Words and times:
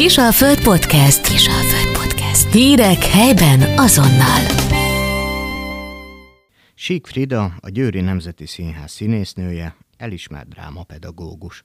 Kisalföld 0.00 0.62
Podcast. 0.62 1.26
Kisalföld 1.28 1.96
Podcast. 1.96 2.52
Hírek 2.52 3.04
helyben 3.04 3.78
azonnal. 3.78 4.40
Sík 6.74 7.06
Frida, 7.06 7.44
a 7.60 7.68
Győri 7.68 8.00
Nemzeti 8.00 8.46
Színház 8.46 8.90
színésznője, 8.92 9.76
elismert 9.96 10.48
drámapedagógus. 10.48 11.64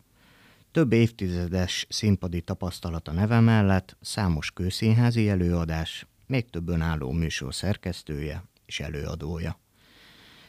Több 0.71 0.94
évtizedes 0.94 1.86
színpadi 1.90 2.42
tapasztalata 2.42 3.12
neve 3.12 3.40
mellett 3.40 3.98
számos 4.02 4.52
kőszínházi 4.52 5.29
előadás, 5.29 6.08
még 6.28 6.49
több 6.49 6.70
önálló 6.70 7.12
műsor 7.12 7.54
szerkesztője 7.54 8.44
és 8.65 8.79
előadója. 8.79 9.60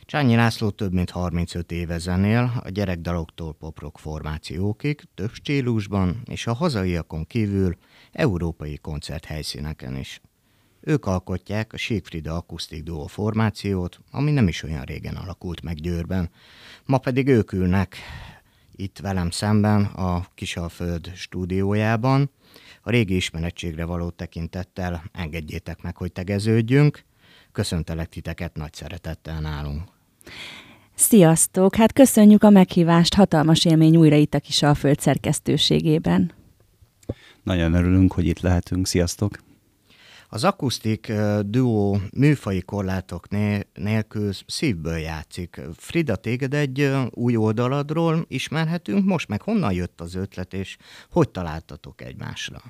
Csányi 0.07 0.35
László 0.35 0.71
több 0.71 0.93
mint 0.93 1.11
35 1.11 1.73
éve 1.73 1.99
zenél, 1.99 2.53
a 2.65 2.69
gyerekdaloktól 2.69 3.55
poprok 3.55 3.99
formációkig, 3.99 5.03
több 5.15 5.33
stílusban, 5.33 6.23
és 6.25 6.47
a 6.47 6.53
hazaiakon 6.53 7.27
kívül 7.27 7.77
európai 8.13 8.77
koncerthelyszíneken 8.77 9.97
is. 9.97 10.21
Ők 10.81 11.07
alkotják 11.07 11.73
a 11.73 11.77
Siegfrieda 11.77 12.37
Akusztik 12.37 12.83
Duo 12.83 13.07
formációt, 13.07 14.01
ami 14.11 14.31
nem 14.31 14.49
is 14.49 14.63
olyan 14.63 14.85
régen 14.85 15.15
alakult 15.15 15.63
meg 15.63 15.75
Győrben. 15.75 16.31
Ma 16.85 16.99
pedig 16.99 17.29
ők 17.29 17.53
ülnek 17.53 17.97
itt 18.73 18.99
velem 18.99 19.31
szemben 19.31 19.85
a 19.85 20.27
Kisalföld 20.35 21.13
stúdiójában. 21.15 22.31
A 22.83 22.91
régi 22.91 23.17
ismerettségre 23.17 23.85
való 23.85 24.11
tekintettel 24.11 25.05
engedjétek 25.13 25.83
meg, 25.83 25.97
hogy 25.97 26.13
tegeződjünk. 26.13 27.05
Köszöntelek 27.53 28.09
titeket 28.09 28.57
nagy 28.57 28.73
szeretettel 28.73 29.41
nálunk. 29.41 29.95
Sziasztok! 30.95 31.75
Hát 31.75 31.93
köszönjük 31.93 32.43
a 32.43 32.51
meghívást, 32.51 33.15
hatalmas 33.15 33.65
élmény 33.65 33.97
újra 33.97 34.17
itt 34.17 34.35
a 34.35 34.41
Kisalföld 34.41 35.01
szerkesztőségében. 35.01 36.33
Nagyon 37.43 37.75
örülünk, 37.75 38.13
hogy 38.13 38.27
itt 38.27 38.41
lehetünk. 38.41 38.87
Sziasztok! 38.87 39.45
Az 40.29 40.45
akusztik 40.45 41.13
duó 41.41 42.01
műfai 42.17 42.61
korlátok 42.61 43.27
nélkül 43.75 44.33
szívből 44.47 44.97
játszik. 44.97 45.61
Frida, 45.77 46.17
téged 46.17 46.55
egy 46.55 46.93
új 47.11 47.37
oldaladról 47.37 48.25
ismerhetünk 48.29 49.05
most, 49.05 49.29
meg 49.29 49.43
honnan 49.43 49.73
jött 49.73 50.01
az 50.01 50.15
ötlet, 50.15 50.55
és 50.55 50.77
hogy 51.11 51.29
találtatok 51.29 52.01
egymásra? 52.01 52.63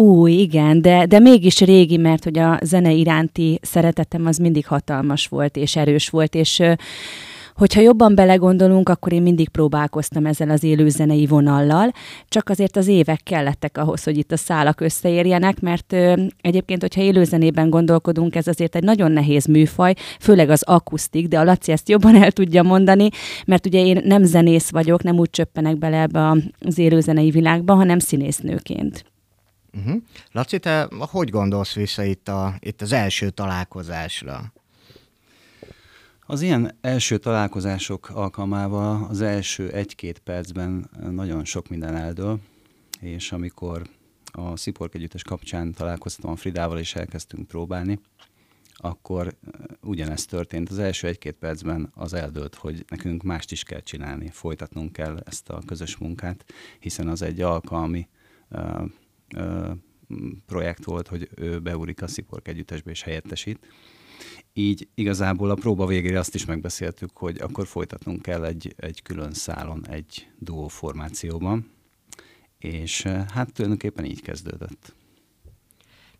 Új, 0.00 0.32
igen, 0.32 0.82
de, 0.82 1.06
de 1.06 1.18
mégis 1.18 1.60
régi, 1.60 1.96
mert 1.96 2.24
hogy 2.24 2.38
a 2.38 2.58
zene 2.62 2.92
iránti 2.92 3.58
szeretetem 3.62 4.26
az 4.26 4.36
mindig 4.36 4.66
hatalmas 4.66 5.26
volt, 5.26 5.56
és 5.56 5.76
erős 5.76 6.08
volt, 6.08 6.34
és 6.34 6.62
hogyha 7.54 7.80
jobban 7.80 8.14
belegondolunk, 8.14 8.88
akkor 8.88 9.12
én 9.12 9.22
mindig 9.22 9.48
próbálkoztam 9.48 10.26
ezzel 10.26 10.50
az 10.50 10.62
élőzenei 10.64 11.26
vonallal, 11.26 11.92
csak 12.28 12.48
azért 12.48 12.76
az 12.76 12.86
évek 12.86 13.20
kellettek 13.22 13.78
ahhoz, 13.78 14.02
hogy 14.02 14.16
itt 14.16 14.32
a 14.32 14.36
szálak 14.36 14.80
összeérjenek, 14.80 15.60
mert 15.60 15.92
ö, 15.92 16.22
egyébként, 16.40 16.80
hogyha 16.80 17.00
élőzenében 17.00 17.70
gondolkodunk, 17.70 18.36
ez 18.36 18.46
azért 18.46 18.76
egy 18.76 18.84
nagyon 18.84 19.12
nehéz 19.12 19.46
műfaj, 19.46 19.94
főleg 20.20 20.50
az 20.50 20.62
akusztik, 20.62 21.28
de 21.28 21.38
a 21.38 21.44
Laci 21.44 21.72
ezt 21.72 21.88
jobban 21.88 22.22
el 22.22 22.32
tudja 22.32 22.62
mondani, 22.62 23.08
mert 23.46 23.66
ugye 23.66 23.84
én 23.84 24.00
nem 24.04 24.24
zenész 24.24 24.70
vagyok, 24.70 25.02
nem 25.02 25.18
úgy 25.18 25.30
csöppenek 25.30 25.78
bele 25.78 26.00
ebbe 26.00 26.36
az 26.60 26.78
élőzenei 26.78 27.30
világba, 27.30 27.74
hanem 27.74 27.98
színésznőként. 27.98 29.04
Uh-huh. 29.72 30.02
Laci, 30.32 30.58
te 30.58 30.88
hogy 30.98 31.30
gondolsz 31.30 31.74
vissza 31.74 32.04
itt, 32.04 32.28
a, 32.28 32.54
itt 32.58 32.80
az 32.80 32.92
első 32.92 33.30
találkozásra? 33.30 34.52
Az 36.26 36.42
ilyen 36.42 36.76
első 36.80 37.18
találkozások 37.18 38.08
alkalmával 38.08 39.06
az 39.08 39.20
első 39.20 39.70
egy-két 39.70 40.18
percben 40.18 40.90
nagyon 41.10 41.44
sok 41.44 41.68
minden 41.68 41.96
eldől, 41.96 42.40
és 43.00 43.32
amikor 43.32 43.82
a 44.32 44.56
Szipork 44.56 44.94
Együttes 44.94 45.22
kapcsán 45.22 45.72
találkoztam 45.72 46.30
a 46.30 46.36
Fridával, 46.36 46.78
és 46.78 46.94
elkezdtünk 46.94 47.48
próbálni, 47.48 48.00
akkor 48.74 49.34
ugyanezt 49.82 50.28
történt. 50.28 50.70
Az 50.70 50.78
első 50.78 51.06
egy-két 51.06 51.34
percben 51.34 51.90
az 51.94 52.12
eldőlt, 52.12 52.54
hogy 52.54 52.84
nekünk 52.88 53.22
mást 53.22 53.52
is 53.52 53.62
kell 53.62 53.80
csinálni, 53.80 54.28
folytatnunk 54.28 54.92
kell 54.92 55.22
ezt 55.26 55.48
a 55.48 55.62
közös 55.66 55.96
munkát, 55.96 56.44
hiszen 56.78 57.08
az 57.08 57.22
egy 57.22 57.40
alkalmi 57.40 58.08
uh, 58.50 58.80
uh, 58.80 58.90
projekt 60.46 60.84
volt, 60.84 61.08
hogy 61.08 61.28
ő 61.36 61.58
beúrik 61.58 62.02
a 62.02 62.06
Szipork 62.06 62.48
Együttesbe 62.48 62.90
és 62.90 63.02
helyettesít 63.02 63.66
így 64.52 64.88
igazából 64.94 65.50
a 65.50 65.54
próba 65.54 65.86
végére 65.86 66.18
azt 66.18 66.34
is 66.34 66.44
megbeszéltük, 66.44 67.16
hogy 67.16 67.40
akkor 67.40 67.66
folytatnunk 67.66 68.22
kell 68.22 68.44
egy, 68.44 68.74
egy 68.76 69.02
külön 69.02 69.32
szálon, 69.32 69.88
egy 69.88 70.28
duó 70.38 70.68
formációban, 70.68 71.70
és 72.58 73.02
hát 73.02 73.52
tulajdonképpen 73.52 74.04
így 74.04 74.22
kezdődött. 74.22 74.94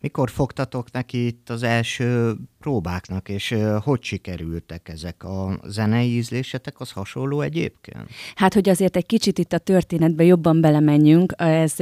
Mikor 0.00 0.30
fogtatok 0.30 0.90
neki 0.90 1.26
itt 1.26 1.50
az 1.50 1.62
első 1.62 2.36
próbáknak, 2.60 3.28
és 3.28 3.56
hogy 3.82 4.02
sikerültek 4.02 4.88
ezek 4.88 5.24
a 5.24 5.60
zenei 5.66 6.16
ízlésetek, 6.16 6.80
az 6.80 6.90
hasonló 6.90 7.40
egyébként? 7.40 8.04
Hát, 8.34 8.54
hogy 8.54 8.68
azért 8.68 8.96
egy 8.96 9.06
kicsit 9.06 9.38
itt 9.38 9.52
a 9.52 9.58
történetbe 9.58 10.24
jobban 10.24 10.60
belemenjünk, 10.60 11.32
ez, 11.36 11.74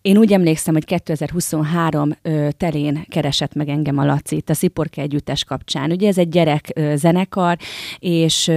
én 0.00 0.16
úgy 0.16 0.32
emlékszem, 0.32 0.74
hogy 0.74 0.84
2023 0.84 2.16
telén 2.56 3.04
keresett 3.08 3.54
meg 3.54 3.68
engem 3.68 3.98
a 3.98 4.04
Laci, 4.04 4.36
itt 4.36 4.50
a 4.50 4.54
Sziporka 4.54 5.00
Együttes 5.00 5.44
kapcsán. 5.44 5.90
Ugye 5.90 6.08
ez 6.08 6.18
egy 6.18 6.28
gyerek 6.28 6.80
zenekar, 6.94 7.56
és 7.98 8.52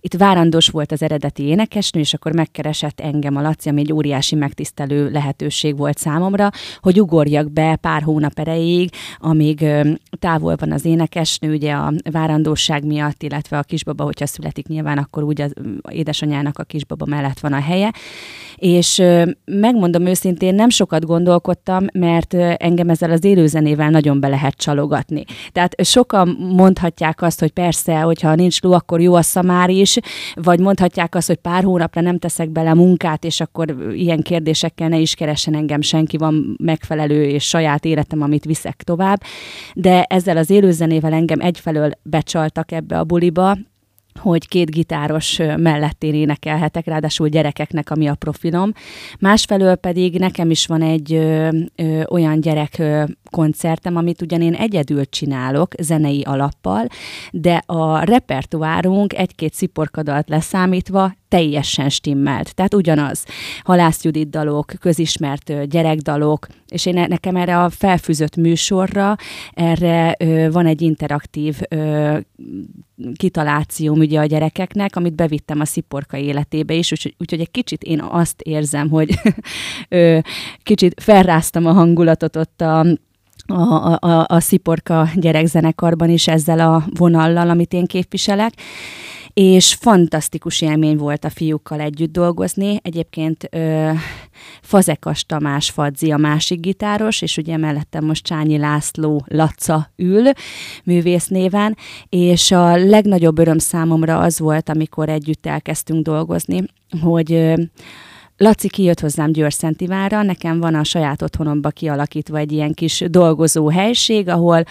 itt 0.00 0.14
várandós 0.14 0.68
volt 0.68 0.92
az 0.92 1.02
eredeti 1.02 1.42
énekesnő, 1.42 2.00
és 2.00 2.14
akkor 2.14 2.32
megkeresett 2.32 3.00
engem 3.00 3.36
a 3.36 3.40
Laci, 3.40 3.68
ami 3.68 3.80
egy 3.80 3.92
óriási 3.92 4.34
megtisztelő 4.34 5.10
lehetőség 5.10 5.76
volt 5.76 5.98
számomra, 5.98 6.50
hogy 6.80 7.00
ugorjak 7.00 7.52
be 7.52 7.76
pár 7.76 8.02
hónap 8.02 8.38
erejéig, 8.38 8.90
amíg 9.18 9.64
távol 10.18 10.56
van 10.56 10.72
az 10.76 10.84
énekesnő, 10.84 11.52
ugye 11.52 11.72
a 11.72 11.92
várandóság 12.10 12.84
miatt, 12.84 13.22
illetve 13.22 13.58
a 13.58 13.62
kisbaba, 13.62 14.04
hogyha 14.04 14.26
születik 14.26 14.66
nyilván, 14.66 14.98
akkor 14.98 15.22
úgy 15.22 15.40
az 15.40 15.52
édesanyának 15.90 16.58
a 16.58 16.64
kisbaba 16.64 17.06
mellett 17.06 17.38
van 17.38 17.52
a 17.52 17.60
helye. 17.60 17.92
És 18.56 19.02
megmondom 19.44 20.06
őszintén, 20.06 20.54
nem 20.54 20.68
sokat 20.68 21.04
gondolkodtam, 21.04 21.86
mert 21.92 22.34
engem 22.56 22.88
ezzel 22.88 23.10
az 23.10 23.24
élőzenével 23.24 23.90
nagyon 23.90 24.20
be 24.20 24.28
lehet 24.28 24.54
csalogatni. 24.54 25.24
Tehát 25.52 25.84
sokan 25.84 26.28
mondhatják 26.56 27.22
azt, 27.22 27.40
hogy 27.40 27.50
persze, 27.50 28.00
hogyha 28.00 28.34
nincs 28.34 28.62
ló, 28.62 28.72
akkor 28.72 29.00
jó 29.00 29.14
a 29.14 29.22
szamár 29.22 29.70
is, 29.70 29.98
vagy 30.34 30.60
mondhatják 30.60 31.14
azt, 31.14 31.26
hogy 31.26 31.36
pár 31.36 31.64
hónapra 31.64 32.00
nem 32.00 32.18
teszek 32.18 32.50
bele 32.50 32.74
munkát, 32.74 33.24
és 33.24 33.40
akkor 33.40 33.76
ilyen 33.94 34.22
kérdésekkel 34.22 34.88
ne 34.88 34.98
is 34.98 35.14
keressen 35.14 35.54
engem 35.54 35.80
senki, 35.80 36.16
van 36.16 36.56
megfelelő 36.62 37.24
és 37.24 37.44
saját 37.44 37.84
életem, 37.84 38.22
amit 38.22 38.44
viszek 38.44 38.82
tovább. 38.82 39.22
De 39.74 40.02
ezzel 40.02 40.36
az 40.36 40.50
élőzenével 40.66 41.12
engem 41.12 41.40
egyfelől 41.40 41.90
becsaltak 42.02 42.72
ebbe 42.72 42.98
a 42.98 43.04
buliba, 43.04 43.56
hogy 44.20 44.48
két 44.48 44.70
gitáros 44.70 45.36
mellett 45.56 46.02
én 46.02 46.14
énekelhetek, 46.14 46.86
ráadásul 46.86 47.28
gyerekeknek, 47.28 47.90
ami 47.90 48.06
a 48.06 48.14
profilom. 48.14 48.72
Másfelől 49.18 49.74
pedig 49.74 50.18
nekem 50.18 50.50
is 50.50 50.66
van 50.66 50.82
egy 50.82 51.12
ö, 51.12 51.48
ö, 51.76 52.02
olyan 52.08 52.40
gyerek 52.40 52.78
ö, 52.78 53.04
koncertem, 53.30 53.96
amit 53.96 54.22
ugyan 54.22 54.42
én 54.42 54.54
egyedül 54.54 55.08
csinálok, 55.08 55.72
zenei 55.80 56.22
alappal, 56.22 56.86
de 57.32 57.62
a 57.66 58.04
repertoárunk 58.04 59.14
egy-két 59.14 59.54
sziporkadalt 59.54 60.28
leszámítva 60.28 61.12
teljesen 61.28 61.88
stimmelt. 61.88 62.54
Tehát 62.54 62.74
ugyanaz. 62.74 63.24
Halász 63.62 64.04
Judit 64.04 64.30
dalok, 64.30 64.72
közismert 64.80 65.68
gyerekdalok, 65.68 66.46
és 66.68 66.86
én 66.86 67.04
nekem 67.08 67.36
erre 67.36 67.62
a 67.62 67.70
felfűzött 67.70 68.36
műsorra, 68.36 69.16
erre 69.52 70.14
ö, 70.18 70.50
van 70.50 70.66
egy 70.66 70.82
interaktív 70.82 71.60
ö, 71.68 72.18
kitalációm 73.16 73.98
ugye 73.98 74.20
a 74.20 74.24
gyerekeknek, 74.24 74.96
amit 74.96 75.14
bevittem 75.14 75.60
a 75.60 75.64
sziporka 75.64 76.16
életébe 76.16 76.74
is, 76.74 76.92
úgyhogy 76.92 77.14
úgy, 77.18 77.40
egy 77.40 77.50
kicsit 77.50 77.82
én 77.82 78.00
azt 78.00 78.40
érzem, 78.40 78.88
hogy 78.88 79.14
ö, 79.88 80.18
kicsit 80.62 81.02
felráztam 81.02 81.66
a 81.66 81.72
hangulatot 81.72 82.36
ott 82.36 82.60
a 82.60 82.86
a, 83.46 83.98
a, 84.00 84.24
a 84.28 84.40
Sziporka 84.40 85.08
gyerekzenekarban 85.14 86.10
is 86.10 86.28
ezzel 86.28 86.60
a 86.60 86.84
vonallal, 86.94 87.50
amit 87.50 87.72
én 87.72 87.86
képviselek 87.86 88.52
és 89.36 89.74
fantasztikus 89.74 90.60
élmény 90.60 90.96
volt 90.96 91.24
a 91.24 91.30
fiúkkal 91.30 91.80
együtt 91.80 92.12
dolgozni. 92.12 92.78
Egyébként 92.82 93.48
ö, 93.50 93.90
Fazekas 94.62 95.24
Tamás 95.24 95.70
Fadzi 95.70 96.10
a 96.10 96.16
másik 96.16 96.60
gitáros, 96.60 97.22
és 97.22 97.36
ugye 97.36 97.56
mellettem 97.56 98.04
most 98.04 98.24
Csányi 98.24 98.58
László 98.58 99.24
Laca 99.28 99.90
ül, 99.96 100.30
művész 100.84 101.26
néven, 101.26 101.76
és 102.08 102.50
a 102.50 102.76
legnagyobb 102.76 103.38
öröm 103.38 103.58
számomra 103.58 104.18
az 104.18 104.38
volt, 104.38 104.68
amikor 104.68 105.08
együtt 105.08 105.46
elkezdtünk 105.46 106.04
dolgozni, 106.04 106.62
hogy 107.02 107.32
ö, 107.32 107.54
Laci 108.38 108.68
kijött 108.68 109.00
hozzám 109.00 109.32
Győr-Szentivára, 109.32 110.22
nekem 110.22 110.60
van 110.60 110.74
a 110.74 110.84
saját 110.84 111.22
otthonomba 111.22 111.70
kialakítva 111.70 112.38
egy 112.38 112.52
ilyen 112.52 112.74
kis 112.74 113.04
dolgozó 113.08 113.68
helység, 113.68 114.28
ahol 114.28 114.64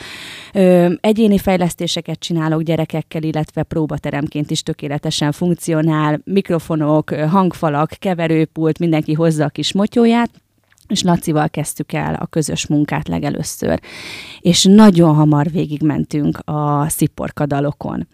ö, 0.53 0.93
egyéni 0.99 1.37
fejlesztéseket 1.37 2.19
csinálok 2.19 2.61
gyerekekkel, 2.61 3.23
illetve 3.23 3.63
próbateremként 3.63 4.51
is 4.51 4.63
tökéletesen 4.63 5.31
funkcionál, 5.31 6.21
mikrofonok, 6.23 7.09
hangfalak, 7.09 7.89
keverőpult, 7.99 8.79
mindenki 8.79 9.13
hozza 9.13 9.45
a 9.45 9.49
kis 9.49 9.73
motyóját, 9.73 10.29
és 10.87 11.01
Lacival 11.01 11.49
kezdtük 11.49 11.93
el 11.93 12.13
a 12.13 12.25
közös 12.25 12.67
munkát 12.67 13.07
legelőször, 13.07 13.79
és 14.39 14.63
nagyon 14.63 15.15
hamar 15.15 15.51
végigmentünk 15.51 16.39
a 16.43 16.89
sziporka 16.89 17.45
dalokon 17.45 18.07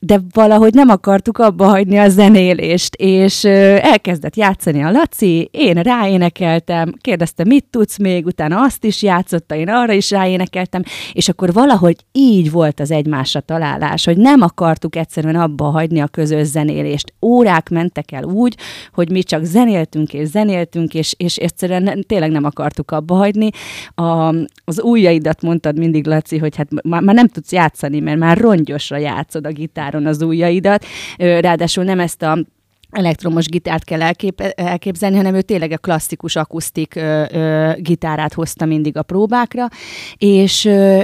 de 0.00 0.20
valahogy 0.32 0.74
nem 0.74 0.88
akartuk 0.88 1.38
abba 1.38 1.66
hagyni 1.66 1.98
a 1.98 2.08
zenélést, 2.08 2.94
és 2.94 3.44
elkezdett 3.44 4.36
játszani 4.36 4.82
a 4.82 4.90
Laci, 4.90 5.48
én 5.52 5.74
ráénekeltem, 5.74 6.94
kérdezte, 7.00 7.44
mit 7.44 7.64
tudsz 7.70 7.98
még, 7.98 8.26
utána 8.26 8.62
azt 8.62 8.84
is 8.84 9.02
játszotta, 9.02 9.54
én 9.54 9.68
arra 9.68 9.92
is 9.92 10.10
ráénekeltem, 10.10 10.82
és 11.12 11.28
akkor 11.28 11.52
valahogy 11.52 11.96
így 12.12 12.50
volt 12.50 12.80
az 12.80 12.90
egymásra 12.90 13.40
találás, 13.40 14.04
hogy 14.04 14.16
nem 14.16 14.40
akartuk 14.40 14.96
egyszerűen 14.96 15.36
abba 15.36 15.64
hagyni 15.64 16.00
a 16.00 16.06
közös 16.06 16.46
zenélést. 16.46 17.12
Órák 17.22 17.68
mentek 17.68 18.12
el 18.12 18.24
úgy, 18.24 18.56
hogy 18.92 19.10
mi 19.10 19.22
csak 19.22 19.44
zenéltünk 19.44 20.14
és 20.14 20.28
zenéltünk, 20.28 20.94
és, 20.94 21.14
és 21.16 21.36
egyszerűen 21.36 22.04
tényleg 22.06 22.30
nem 22.30 22.44
akartuk 22.44 22.90
abba 22.90 23.14
hagyni. 23.14 23.50
A, 23.94 24.34
az 24.64 24.82
ujjaidat 24.82 25.42
mondtad 25.42 25.78
mindig, 25.78 26.06
Laci, 26.06 26.38
hogy 26.38 26.56
hát 26.56 26.68
már, 26.82 27.02
már 27.02 27.14
nem 27.14 27.28
tudsz 27.28 27.52
játszani, 27.52 28.00
mert 28.00 28.18
már 28.18 28.38
rongyosra 28.38 28.96
játszod 28.96 29.46
a 29.46 29.50
gitár 29.52 29.89
gitáron 29.90 30.06
az 30.06 30.22
ujjaidat, 30.22 30.84
ráadásul 31.16 31.84
nem 31.84 32.00
ezt 32.00 32.22
a 32.22 32.38
elektromos 32.90 33.46
gitárt 33.46 33.84
kell 33.84 34.02
elkép, 34.02 34.40
elképzelni, 34.40 35.16
hanem 35.16 35.34
ő 35.34 35.42
tényleg 35.42 35.72
a 35.72 35.78
klasszikus 35.78 36.36
akusztik 36.36 36.94
ö, 36.94 37.24
ö, 37.30 37.72
gitárát 37.76 38.34
hozta 38.34 38.64
mindig 38.64 38.96
a 38.96 39.02
próbákra, 39.02 39.68
és 40.16 40.64
ö, 40.64 41.00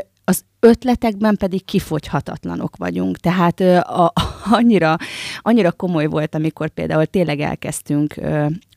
ötletekben 0.60 1.36
pedig 1.36 1.64
kifogyhatatlanok 1.64 2.76
vagyunk. 2.76 3.16
Tehát 3.16 3.60
a, 3.60 4.12
annyira, 4.50 4.96
annyira 5.40 5.72
komoly 5.72 6.06
volt, 6.06 6.34
amikor 6.34 6.68
például 6.68 7.06
tényleg 7.06 7.40
elkezdtünk 7.40 8.14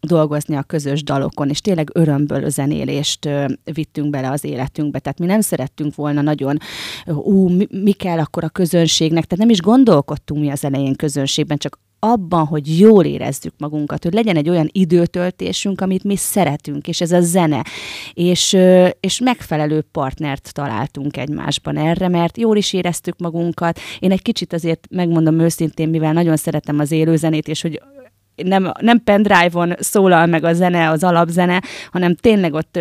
dolgozni 0.02 0.56
a 0.56 0.64
közös 0.64 1.04
dalokon, 1.04 1.50
és 1.50 1.62
tényleg 1.62 1.90
örömből 1.94 2.50
zenélést 2.50 3.30
vittünk 3.74 4.10
bele 4.10 4.30
az 4.30 4.44
életünkbe. 4.44 5.00
Tehát 5.00 5.20
mi 5.20 5.26
nem 5.26 5.42
szerettünk 5.42 5.96
volna 5.96 6.22
nagyon, 6.22 6.58
ú, 7.06 7.48
mi, 7.48 7.68
mi 7.72 7.92
kell 7.92 8.20
akkor 8.20 8.44
a 8.44 8.50
közönségnek, 8.50 9.24
tehát 9.24 9.46
nem 9.46 9.54
is 9.54 9.62
gondolkodtunk 9.62 10.42
mi 10.42 10.50
az 10.50 10.64
elején 10.64 10.96
közönségben, 10.96 11.58
csak 11.58 11.80
abban, 12.00 12.46
hogy 12.46 12.80
jól 12.80 13.06
érezzük 13.06 13.54
magunkat, 13.58 14.04
hogy 14.04 14.14
legyen 14.14 14.36
egy 14.36 14.50
olyan 14.50 14.70
időtöltésünk, 14.72 15.82
amit 15.82 16.04
mi 16.04 16.16
szeretünk, 16.16 16.88
és 16.88 17.02
ez 17.02 17.12
a 17.12 17.22
zene. 17.22 17.64
És, 18.14 18.58
és 19.00 19.20
megfelelő 19.20 19.86
partnert 19.92 20.54
találtunk 20.54 21.18
egymásban 21.18 21.78
erre, 21.78 22.08
mert 22.08 22.38
jól 22.38 22.58
is 22.58 22.74
éreztük 22.74 23.20
magunkat. 23.20 23.80
Én 24.00 24.12
egy 24.12 24.22
kicsit 24.22 24.54
azért 24.54 24.88
megmondom 24.90 25.40
őszintén, 25.40 25.90
mivel 25.90 26.14
nagyon 26.14 26.38
szeretem 26.38 26.80
az 26.80 26.92
élőzenét, 26.92 27.48
és 27.48 27.62
hogy 27.62 27.82
nem, 28.44 28.72
nem 28.80 29.04
pendrive-on 29.04 29.74
szólal 29.80 30.26
meg 30.26 30.44
a 30.44 30.54
zene, 30.54 30.90
az 30.90 31.04
alapzene, 31.04 31.62
hanem 31.92 32.16
tényleg 32.16 32.54
ott 32.54 32.80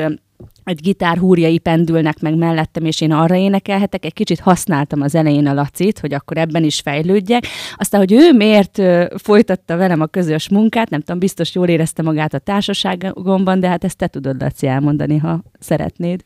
egy 0.64 0.81
gitár 0.81 1.19
húrjai 1.19 1.58
pendülnek 1.58 2.20
meg 2.20 2.37
mellettem, 2.37 2.84
és 2.84 3.00
én 3.00 3.12
arra 3.12 3.37
énekelhetek. 3.37 4.05
Egy 4.05 4.12
kicsit 4.12 4.40
használtam 4.40 5.00
az 5.00 5.14
elején 5.14 5.46
a 5.46 5.55
Lacit, 5.55 5.99
hogy 5.99 6.14
akkor 6.14 6.37
ebben 6.37 6.64
is 6.64 6.81
fejlődjek. 6.81 7.46
Aztán, 7.76 8.00
hogy 8.00 8.12
ő 8.12 8.32
miért 8.32 8.82
folytatta 9.22 9.76
velem 9.76 10.00
a 10.00 10.06
közös 10.06 10.49
munkát, 10.49 10.90
nem 10.90 11.00
tudom, 11.00 11.19
biztos 11.19 11.55
jól 11.55 11.69
érezte 11.69 12.02
magát 12.02 12.34
a 12.34 12.38
társaságomban, 12.38 13.61
de 13.61 13.69
hát 13.69 13.84
ezt 13.84 13.96
te 13.96 14.06
tudod, 14.06 14.40
Laci, 14.40 14.66
elmondani, 14.66 15.16
ha 15.16 15.43
szeretnéd. 15.58 16.25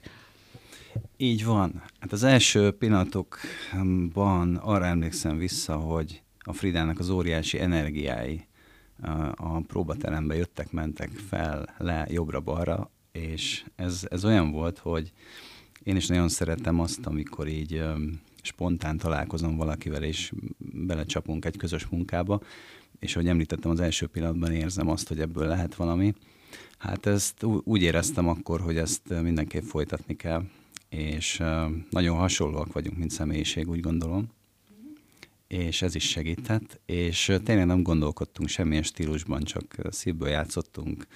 Így 1.17 1.44
van. 1.44 1.82
Hát 2.00 2.12
az 2.12 2.23
első 2.23 2.70
pillanatokban 2.70 4.56
arra 4.62 4.85
emlékszem 4.85 5.38
vissza, 5.38 5.75
hogy 5.75 6.23
a 6.38 6.52
Fridának 6.52 6.99
az 6.99 7.11
óriási 7.11 7.61
energiái 7.61 8.46
a 9.37 9.60
próbaterembe 9.60 10.34
jöttek, 10.34 10.72
mentek 10.72 11.10
fel, 11.10 11.75
le, 11.78 12.06
jobbra-balra, 12.10 12.90
és 13.12 13.64
ez, 13.76 14.06
ez 14.10 14.25
olyan 14.25 14.50
volt, 14.50 14.78
hogy 14.78 15.12
én 15.82 15.96
is 15.96 16.06
nagyon 16.06 16.28
szeretem 16.28 16.81
azt, 16.81 17.06
amikor 17.06 17.49
így 17.49 17.82
spontán 18.43 18.99
találkozom 18.99 19.56
valakivel, 19.56 20.02
és 20.02 20.32
belecsapunk 20.58 21.44
egy 21.44 21.56
közös 21.56 21.87
munkába, 21.87 22.40
és 22.99 23.16
ahogy 23.16 23.28
említettem, 23.28 23.70
az 23.70 23.81
első 23.81 24.06
pillanatban 24.06 24.52
érzem 24.52 24.88
azt, 24.88 25.08
hogy 25.08 25.20
ebből 25.20 25.46
lehet 25.46 25.75
valami. 25.75 26.14
Hát 26.78 27.06
ezt 27.06 27.43
úgy 27.43 27.82
éreztem 27.82 28.28
akkor, 28.28 28.60
hogy 28.60 28.76
ezt 28.76 29.20
mindenképp 29.22 29.62
folytatni 29.62 30.16
kell, 30.16 30.44
és 30.88 31.43
nagyon 31.90 32.16
hasonlóak 32.16 32.72
vagyunk, 32.72 32.99
mint 32.99 33.10
személyiség, 33.10 33.69
úgy 33.69 33.81
gondolom 33.81 34.28
és 35.52 35.82
ez 35.82 35.94
is 35.94 36.08
segített, 36.08 36.81
és 36.87 37.32
tényleg 37.44 37.66
nem 37.66 37.82
gondolkodtunk 37.82 38.49
semmilyen 38.49 38.82
stílusban, 38.82 39.43
csak 39.43 39.76
szívből 39.90 40.28
játszottunk, 40.28 41.06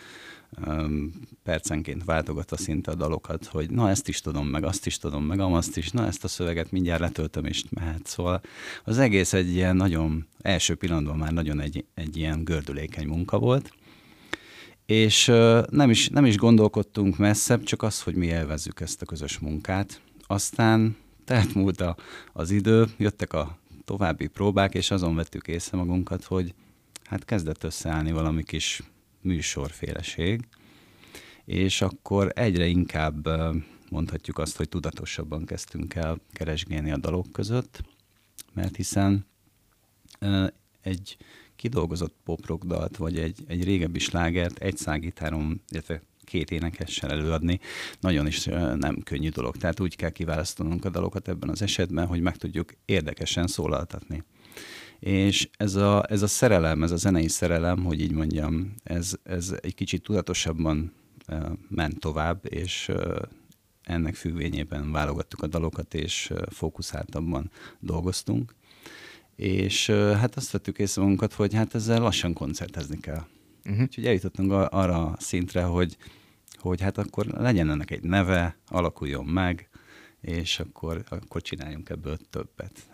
percenként 1.42 2.04
váltogatva 2.04 2.56
szinte 2.56 2.90
a 2.90 2.94
dalokat, 2.94 3.46
hogy 3.46 3.70
na 3.70 3.90
ezt 3.90 4.08
is 4.08 4.20
tudom, 4.20 4.46
meg 4.48 4.64
azt 4.64 4.86
is 4.86 4.98
tudom, 4.98 5.24
meg 5.24 5.40
azt 5.40 5.76
is, 5.76 5.90
na 5.90 6.06
ezt 6.06 6.24
a 6.24 6.28
szöveget 6.28 6.70
mindjárt 6.70 7.00
letöltöm, 7.00 7.44
és 7.44 7.64
mehet. 7.70 8.06
Szóval 8.06 8.40
az 8.84 8.98
egész 8.98 9.32
egy 9.32 9.54
ilyen 9.54 9.76
nagyon, 9.76 10.26
első 10.40 10.74
pillanatban 10.74 11.16
már 11.16 11.32
nagyon 11.32 11.60
egy, 11.60 11.84
egy 11.94 12.16
ilyen 12.16 12.44
gördülékeny 12.44 13.06
munka 13.06 13.38
volt, 13.38 13.72
és 14.86 15.26
nem 15.70 15.90
is, 15.90 16.08
nem 16.08 16.24
is 16.24 16.36
gondolkodtunk 16.36 17.16
messzebb, 17.16 17.62
csak 17.62 17.82
az, 17.82 18.02
hogy 18.02 18.14
mi 18.14 18.26
élvezzük 18.26 18.80
ezt 18.80 19.02
a 19.02 19.06
közös 19.06 19.38
munkát. 19.38 20.00
Aztán 20.26 20.96
tehát 21.24 21.54
múlt 21.54 21.80
a, 21.80 21.96
az 22.32 22.50
idő, 22.50 22.86
jöttek 22.96 23.32
a 23.32 23.58
további 23.86 24.26
próbák, 24.26 24.74
és 24.74 24.90
azon 24.90 25.14
vettük 25.14 25.48
észre 25.48 25.76
magunkat, 25.76 26.24
hogy 26.24 26.54
hát 27.04 27.24
kezdett 27.24 27.64
összeállni 27.64 28.12
valami 28.12 28.42
kis 28.42 28.82
műsorféleség, 29.20 30.48
és 31.44 31.80
akkor 31.80 32.32
egyre 32.34 32.66
inkább 32.66 33.28
mondhatjuk 33.90 34.38
azt, 34.38 34.56
hogy 34.56 34.68
tudatosabban 34.68 35.44
kezdtünk 35.44 35.94
el 35.94 36.20
keresgélni 36.32 36.90
a 36.90 36.96
dalok 36.96 37.32
között, 37.32 37.82
mert 38.52 38.76
hiszen 38.76 39.26
egy 40.80 41.16
kidolgozott 41.56 42.14
poprock 42.24 42.64
dalt, 42.64 42.96
vagy 42.96 43.18
egy, 43.18 43.44
egy 43.46 43.64
régebbi 43.64 43.98
slágert 43.98 44.58
egy 44.58 44.76
szágitáron, 44.76 45.62
illetve 45.68 46.02
két 46.26 46.50
énekessel 46.50 47.10
előadni, 47.10 47.60
nagyon 48.00 48.26
is 48.26 48.44
nem 48.74 49.02
könnyű 49.04 49.28
dolog. 49.28 49.56
Tehát 49.56 49.80
úgy 49.80 49.96
kell 49.96 50.10
kiválasztanunk 50.10 50.84
a 50.84 50.90
dalokat 50.90 51.28
ebben 51.28 51.48
az 51.48 51.62
esetben, 51.62 52.06
hogy 52.06 52.20
meg 52.20 52.36
tudjuk 52.36 52.72
érdekesen 52.84 53.46
szólaltatni. 53.46 54.24
És 54.98 55.48
ez 55.56 55.74
a, 55.74 56.04
ez 56.08 56.22
a 56.22 56.26
szerelem, 56.26 56.82
ez 56.82 56.90
a 56.90 56.96
zenei 56.96 57.28
szerelem, 57.28 57.84
hogy 57.84 58.00
így 58.00 58.12
mondjam, 58.12 58.74
ez, 58.82 59.12
ez 59.22 59.54
egy 59.60 59.74
kicsit 59.74 60.02
tudatosabban 60.02 60.92
ment 61.68 62.00
tovább, 62.00 62.40
és 62.48 62.92
ennek 63.82 64.14
függvényében 64.14 64.92
válogattuk 64.92 65.42
a 65.42 65.46
dalokat, 65.46 65.94
és 65.94 66.32
fókuszáltabban 66.50 67.50
dolgoztunk. 67.80 68.54
És 69.36 69.90
hát 69.90 70.36
azt 70.36 70.50
vettük 70.50 70.78
észre 70.78 71.02
magunkat, 71.02 71.32
hogy 71.32 71.54
hát 71.54 71.74
ezzel 71.74 72.00
lassan 72.00 72.32
koncertezni 72.32 73.00
kell. 73.00 73.26
Uh-huh. 73.66 73.82
Úgyhogy 73.82 74.06
eljutottunk 74.06 74.52
arra 74.52 75.06
a 75.06 75.16
szintre, 75.18 75.62
hogy, 75.62 75.96
hogy 76.58 76.80
hát 76.80 76.98
akkor 76.98 77.26
legyen 77.26 77.70
ennek 77.70 77.90
egy 77.90 78.02
neve, 78.02 78.56
alakuljon 78.68 79.24
meg, 79.24 79.68
és 80.20 80.60
akkor, 80.60 81.04
akkor 81.08 81.42
csináljunk 81.42 81.90
ebből 81.90 82.18
többet. 82.30 82.90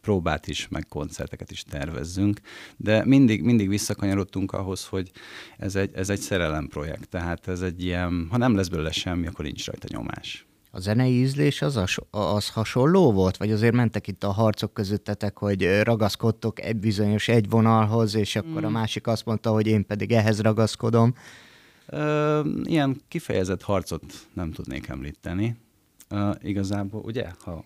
Próbát 0.00 0.46
is, 0.46 0.68
meg 0.68 0.86
koncerteket 0.88 1.50
is 1.50 1.62
tervezzünk, 1.62 2.40
de 2.76 3.04
mindig, 3.04 3.42
mindig 3.42 3.68
visszakanyarodtunk 3.68 4.52
ahhoz, 4.52 4.86
hogy 4.86 5.10
ez 5.58 5.76
egy, 5.76 5.90
ez 5.94 6.10
egy 6.10 6.20
szerelem 6.20 6.68
projekt, 6.68 7.08
tehát 7.08 7.48
ez 7.48 7.62
egy 7.62 7.84
ilyen, 7.84 8.26
ha 8.30 8.36
nem 8.36 8.54
lesz 8.54 8.68
belőle 8.68 8.92
semmi, 8.92 9.26
akkor 9.26 9.44
nincs 9.44 9.66
rajta 9.66 9.86
nyomás. 9.90 10.46
A 10.74 10.80
zenei 10.80 11.12
ízlés 11.12 11.62
az, 11.62 11.76
az, 11.76 11.96
az 12.10 12.48
hasonló 12.48 13.12
volt? 13.12 13.36
Vagy 13.36 13.50
azért 13.50 13.74
mentek 13.74 14.06
itt 14.06 14.24
a 14.24 14.32
harcok 14.32 14.72
közöttetek, 14.72 15.38
hogy 15.38 15.82
ragaszkodtok 15.82 16.60
egy 16.60 16.76
bizonyos 16.76 17.28
egy 17.28 17.48
vonalhoz, 17.48 18.14
és 18.14 18.36
akkor 18.36 18.60
mm. 18.60 18.64
a 18.64 18.68
másik 18.68 19.06
azt 19.06 19.24
mondta, 19.24 19.50
hogy 19.50 19.66
én 19.66 19.86
pedig 19.86 20.12
ehhez 20.12 20.40
ragaszkodom? 20.40 21.14
Ö, 21.86 22.40
ilyen 22.64 23.00
kifejezett 23.08 23.62
harcot 23.62 24.04
nem 24.32 24.52
tudnék 24.52 24.88
említeni. 24.88 25.56
Ö, 26.08 26.30
igazából, 26.42 27.00
ugye? 27.04 27.26
Ha 27.44 27.64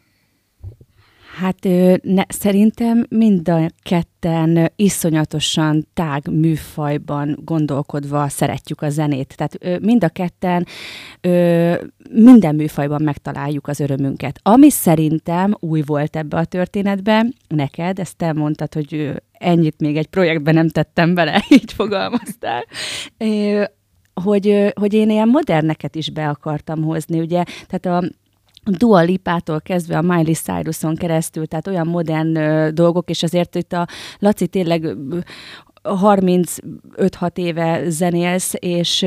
Hát 1.37 1.69
ne, 2.03 2.23
szerintem 2.29 3.07
mind 3.09 3.49
a 3.49 3.71
ketten 3.83 4.73
iszonyatosan 4.77 5.87
tág 5.95 6.29
műfajban 6.31 7.39
gondolkodva 7.45 8.29
szeretjük 8.29 8.83
a 8.83 8.89
zenét. 8.89 9.35
Tehát 9.37 9.81
mind 9.81 10.05
a 10.05 10.09
ketten 10.09 10.67
minden 12.11 12.55
műfajban 12.55 13.03
megtaláljuk 13.03 13.67
az 13.67 13.81
örömünket. 13.81 14.41
Ami 14.43 14.71
szerintem 14.71 15.55
új 15.61 15.83
volt 15.87 16.17
ebbe 16.17 16.37
a 16.37 16.45
történetbe, 16.45 17.27
neked, 17.49 17.99
ezt 17.99 18.17
te 18.17 18.33
mondtad, 18.33 18.75
hogy 18.75 19.13
ennyit 19.33 19.81
még 19.81 19.97
egy 19.97 20.07
projektben 20.07 20.55
nem 20.55 20.69
tettem 20.69 21.15
bele, 21.15 21.45
így 21.49 21.73
fogalmaztál, 21.73 22.65
hogy, 24.15 24.73
hogy 24.81 24.95
én 24.95 25.11
ilyen 25.11 25.29
moderneket 25.29 25.95
is 25.95 26.11
be 26.11 26.29
akartam 26.29 26.83
hozni, 26.83 27.21
ugye, 27.21 27.43
tehát 27.67 28.03
a 28.03 28.09
Dua 28.71 29.01
Lipától 29.01 29.61
kezdve 29.61 29.99
a 29.99 30.03
Miley 30.03 30.35
Cyruson 30.35 30.95
keresztül, 30.95 31.47
tehát 31.47 31.67
olyan 31.67 31.87
modern 31.87 32.37
ö, 32.37 32.71
dolgok, 32.71 33.11
és 33.11 33.23
azért 33.23 33.55
itt 33.55 33.73
a 33.73 33.87
Laci 34.19 34.47
tényleg 34.47 34.97
35-6 35.83 37.37
éve 37.39 37.91
zenélsz, 37.91 38.53
és, 38.59 39.07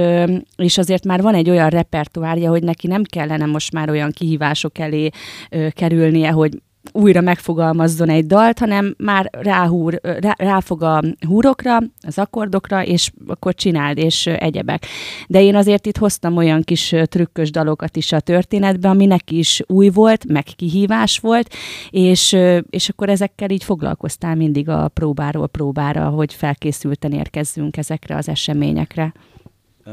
és 0.55 0.77
azért 0.77 1.05
már 1.05 1.21
van 1.21 1.33
egy 1.33 1.49
olyan 1.49 1.69
repertoárja, 1.69 2.49
hogy 2.49 2.63
neki 2.63 2.87
nem 2.87 3.03
kellene 3.03 3.45
most 3.45 3.73
már 3.73 3.89
olyan 3.89 4.11
kihívások 4.11 4.77
elé 4.77 5.09
kerülnie, 5.69 6.29
hogy 6.29 6.61
újra 6.91 7.21
megfogalmazzon 7.21 8.09
egy 8.09 8.25
dalt, 8.25 8.59
hanem 8.59 8.95
már 8.97 9.29
ráhúr, 9.31 9.99
rá, 10.01 10.33
ráfog 10.37 10.83
a 10.83 11.01
húrokra, 11.27 11.79
az 12.01 12.17
akkordokra, 12.17 12.85
és 12.85 13.11
akkor 13.27 13.53
csináld, 13.53 13.97
és 13.97 14.27
egyebek. 14.27 14.85
De 15.27 15.41
én 15.41 15.55
azért 15.55 15.85
itt 15.85 15.97
hoztam 15.97 16.37
olyan 16.37 16.61
kis 16.61 16.95
trükkös 17.03 17.51
dalokat 17.51 17.95
is 17.95 18.11
a 18.11 18.19
történetbe, 18.19 18.89
ami 18.89 19.05
neki 19.05 19.37
is 19.37 19.61
új 19.67 19.89
volt, 19.89 20.25
meg 20.27 20.43
kihívás 20.43 21.19
volt, 21.19 21.53
és, 21.89 22.37
és 22.69 22.89
akkor 22.89 23.09
ezekkel 23.09 23.49
így 23.49 23.63
foglalkoztál 23.63 24.35
mindig 24.35 24.69
a 24.69 24.87
próbáról 24.87 25.47
próbára, 25.47 26.09
hogy 26.09 26.33
felkészülten 26.33 27.11
érkezzünk 27.11 27.77
ezekre 27.77 28.15
az 28.15 28.29
eseményekre. 28.29 29.13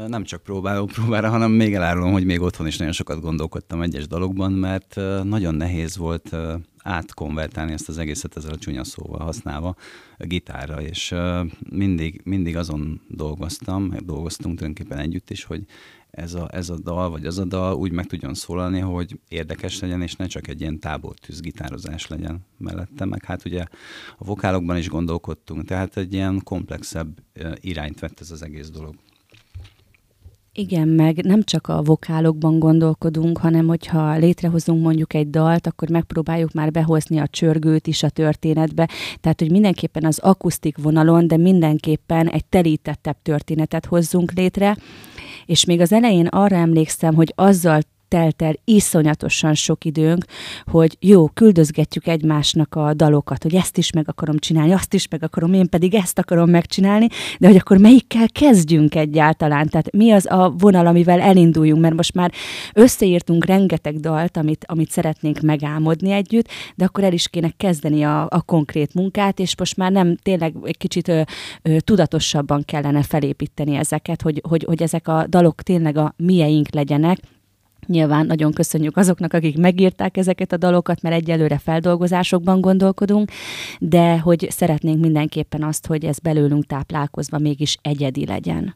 Nem 0.07 0.23
csak 0.23 0.43
próbáló 0.43 0.85
próbára, 0.85 1.29
hanem 1.29 1.51
még 1.51 1.73
elárulom, 1.73 2.11
hogy 2.11 2.25
még 2.25 2.41
otthon 2.41 2.67
is 2.67 2.77
nagyon 2.77 2.93
sokat 2.93 3.21
gondolkodtam 3.21 3.81
egyes 3.81 4.07
dalokban, 4.07 4.51
mert 4.51 4.95
nagyon 5.23 5.55
nehéz 5.55 5.97
volt 5.97 6.35
átkonvertálni 6.83 7.71
ezt 7.71 7.89
az 7.89 7.97
egészet 7.97 8.37
ezzel 8.37 8.51
a 8.51 8.57
csúnya 8.57 8.83
szóval 8.83 9.19
használva 9.19 9.75
a 10.17 10.25
gitárra, 10.25 10.81
és 10.81 11.15
mindig, 11.69 12.21
mindig 12.23 12.57
azon 12.57 13.01
dolgoztam, 13.07 13.93
dolgoztunk 14.05 14.57
tulajdonképpen 14.57 15.03
együtt 15.03 15.29
is, 15.29 15.43
hogy 15.43 15.63
ez 16.11 16.33
a, 16.33 16.47
ez 16.51 16.69
a 16.69 16.79
dal, 16.79 17.09
vagy 17.09 17.25
az 17.25 17.37
a 17.37 17.45
dal 17.45 17.75
úgy 17.75 17.91
meg 17.91 18.05
tudjon 18.05 18.33
szólalni, 18.33 18.79
hogy 18.79 19.19
érdekes 19.27 19.79
legyen, 19.79 20.01
és 20.01 20.15
ne 20.15 20.25
csak 20.25 20.47
egy 20.47 20.61
ilyen 20.61 20.79
tábortűz 20.79 21.39
gitározás 21.39 22.07
legyen 22.07 22.45
mellette, 22.57 23.05
meg 23.05 23.25
hát 23.25 23.45
ugye 23.45 23.63
a 24.17 24.23
vokálokban 24.25 24.77
is 24.77 24.89
gondolkodtunk, 24.89 25.65
tehát 25.65 25.97
egy 25.97 26.13
ilyen 26.13 26.41
komplexebb 26.43 27.23
irányt 27.55 27.99
vett 27.99 28.19
ez 28.19 28.31
az 28.31 28.43
egész 28.43 28.69
dolog. 28.69 28.95
Igen, 30.53 30.87
meg 30.87 31.25
nem 31.25 31.43
csak 31.43 31.67
a 31.67 31.81
vokálokban 31.81 32.59
gondolkodunk, 32.59 33.37
hanem 33.37 33.67
hogyha 33.67 34.17
létrehozunk 34.17 34.83
mondjuk 34.83 35.13
egy 35.13 35.29
dalt, 35.29 35.67
akkor 35.67 35.89
megpróbáljuk 35.89 36.51
már 36.51 36.71
behozni 36.71 37.17
a 37.17 37.27
csörgőt 37.27 37.87
is 37.87 38.03
a 38.03 38.09
történetbe. 38.09 38.89
Tehát, 39.21 39.39
hogy 39.39 39.51
mindenképpen 39.51 40.05
az 40.05 40.19
akusztik 40.19 40.77
vonalon, 40.77 41.27
de 41.27 41.37
mindenképpen 41.37 42.27
egy 42.27 42.45
telítettebb 42.45 43.17
történetet 43.21 43.85
hozzunk 43.85 44.31
létre. 44.31 44.77
És 45.45 45.65
még 45.65 45.81
az 45.81 45.91
elején 45.91 46.27
arra 46.27 46.55
emlékszem, 46.55 47.15
hogy 47.15 47.33
azzal 47.35 47.79
telt 48.09 48.41
el 48.41 48.53
iszonyatosan 48.63 49.53
sok 49.53 49.85
időnk, 49.85 50.25
hogy 50.65 50.97
jó, 50.99 51.27
küldözgetjük 51.27 52.07
egymásnak 52.07 52.75
a 52.75 52.93
dalokat, 52.93 53.43
hogy 53.43 53.55
ezt 53.55 53.77
is 53.77 53.91
meg 53.91 54.09
akarom 54.09 54.37
csinálni, 54.37 54.71
azt 54.71 54.93
is 54.93 55.07
meg 55.07 55.23
akarom, 55.23 55.53
én 55.53 55.69
pedig 55.69 55.93
ezt 55.93 56.19
akarom 56.19 56.49
megcsinálni, 56.49 57.07
de 57.39 57.47
hogy 57.47 57.55
akkor 57.55 57.77
melyikkel 57.77 58.27
kezdjünk 58.29 58.95
egyáltalán? 58.95 59.67
Tehát 59.67 59.91
mi 59.91 60.11
az 60.11 60.25
a 60.31 60.53
vonal, 60.57 60.87
amivel 60.87 61.19
elinduljunk, 61.19 61.81
mert 61.81 61.95
most 61.95 62.13
már 62.13 62.31
összeírtunk 62.73 63.45
rengeteg 63.45 63.99
dalt, 63.99 64.37
amit, 64.37 64.65
amit 64.67 64.91
szeretnénk 64.91 65.39
megálmodni 65.39 66.11
együtt, 66.11 66.47
de 66.75 66.85
akkor 66.85 67.03
el 67.03 67.13
is 67.13 67.27
kéne 67.27 67.49
kezdeni 67.57 68.03
a, 68.03 68.27
a 68.29 68.41
konkrét 68.41 68.93
munkát, 68.93 69.39
és 69.39 69.57
most 69.57 69.77
már 69.77 69.91
nem 69.91 70.15
tényleg 70.15 70.55
egy 70.63 70.77
kicsit 70.77 71.07
ö, 71.07 71.21
ö, 71.61 71.79
tudatosabban 71.79 72.63
kellene 72.65 73.03
felépíteni 73.03 73.75
ezeket, 73.75 74.21
hogy, 74.21 74.41
hogy, 74.49 74.63
hogy 74.63 74.81
ezek 74.81 75.07
a 75.07 75.25
dalok 75.27 75.61
tényleg 75.61 75.97
a 75.97 76.13
mieink 76.17 76.73
legyenek, 76.73 77.17
Nyilván 77.89 78.25
nagyon 78.25 78.53
köszönjük 78.53 78.97
azoknak, 78.97 79.33
akik 79.33 79.57
megírták 79.57 80.17
ezeket 80.17 80.51
a 80.51 80.57
dalokat, 80.57 81.01
mert 81.01 81.15
egyelőre 81.15 81.57
feldolgozásokban 81.57 82.61
gondolkodunk, 82.61 83.31
de 83.79 84.19
hogy 84.19 84.47
szeretnénk 84.49 84.99
mindenképpen 84.99 85.63
azt, 85.63 85.85
hogy 85.85 86.05
ez 86.05 86.19
belőlünk 86.19 86.65
táplálkozva 86.65 87.37
mégis 87.37 87.77
egyedi 87.81 88.25
legyen. 88.25 88.75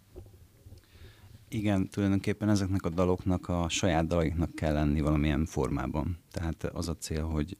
Igen, 1.49 1.89
tulajdonképpen 1.89 2.49
ezeknek 2.49 2.85
a 2.85 2.89
daloknak 2.89 3.49
a 3.49 3.65
saját 3.69 4.07
dalaiknak 4.07 4.55
kell 4.55 4.73
lenni 4.73 5.01
valamilyen 5.01 5.45
formában. 5.45 6.17
Tehát 6.31 6.63
az 6.63 6.87
a 6.87 6.95
cél, 6.95 7.23
hogy 7.23 7.57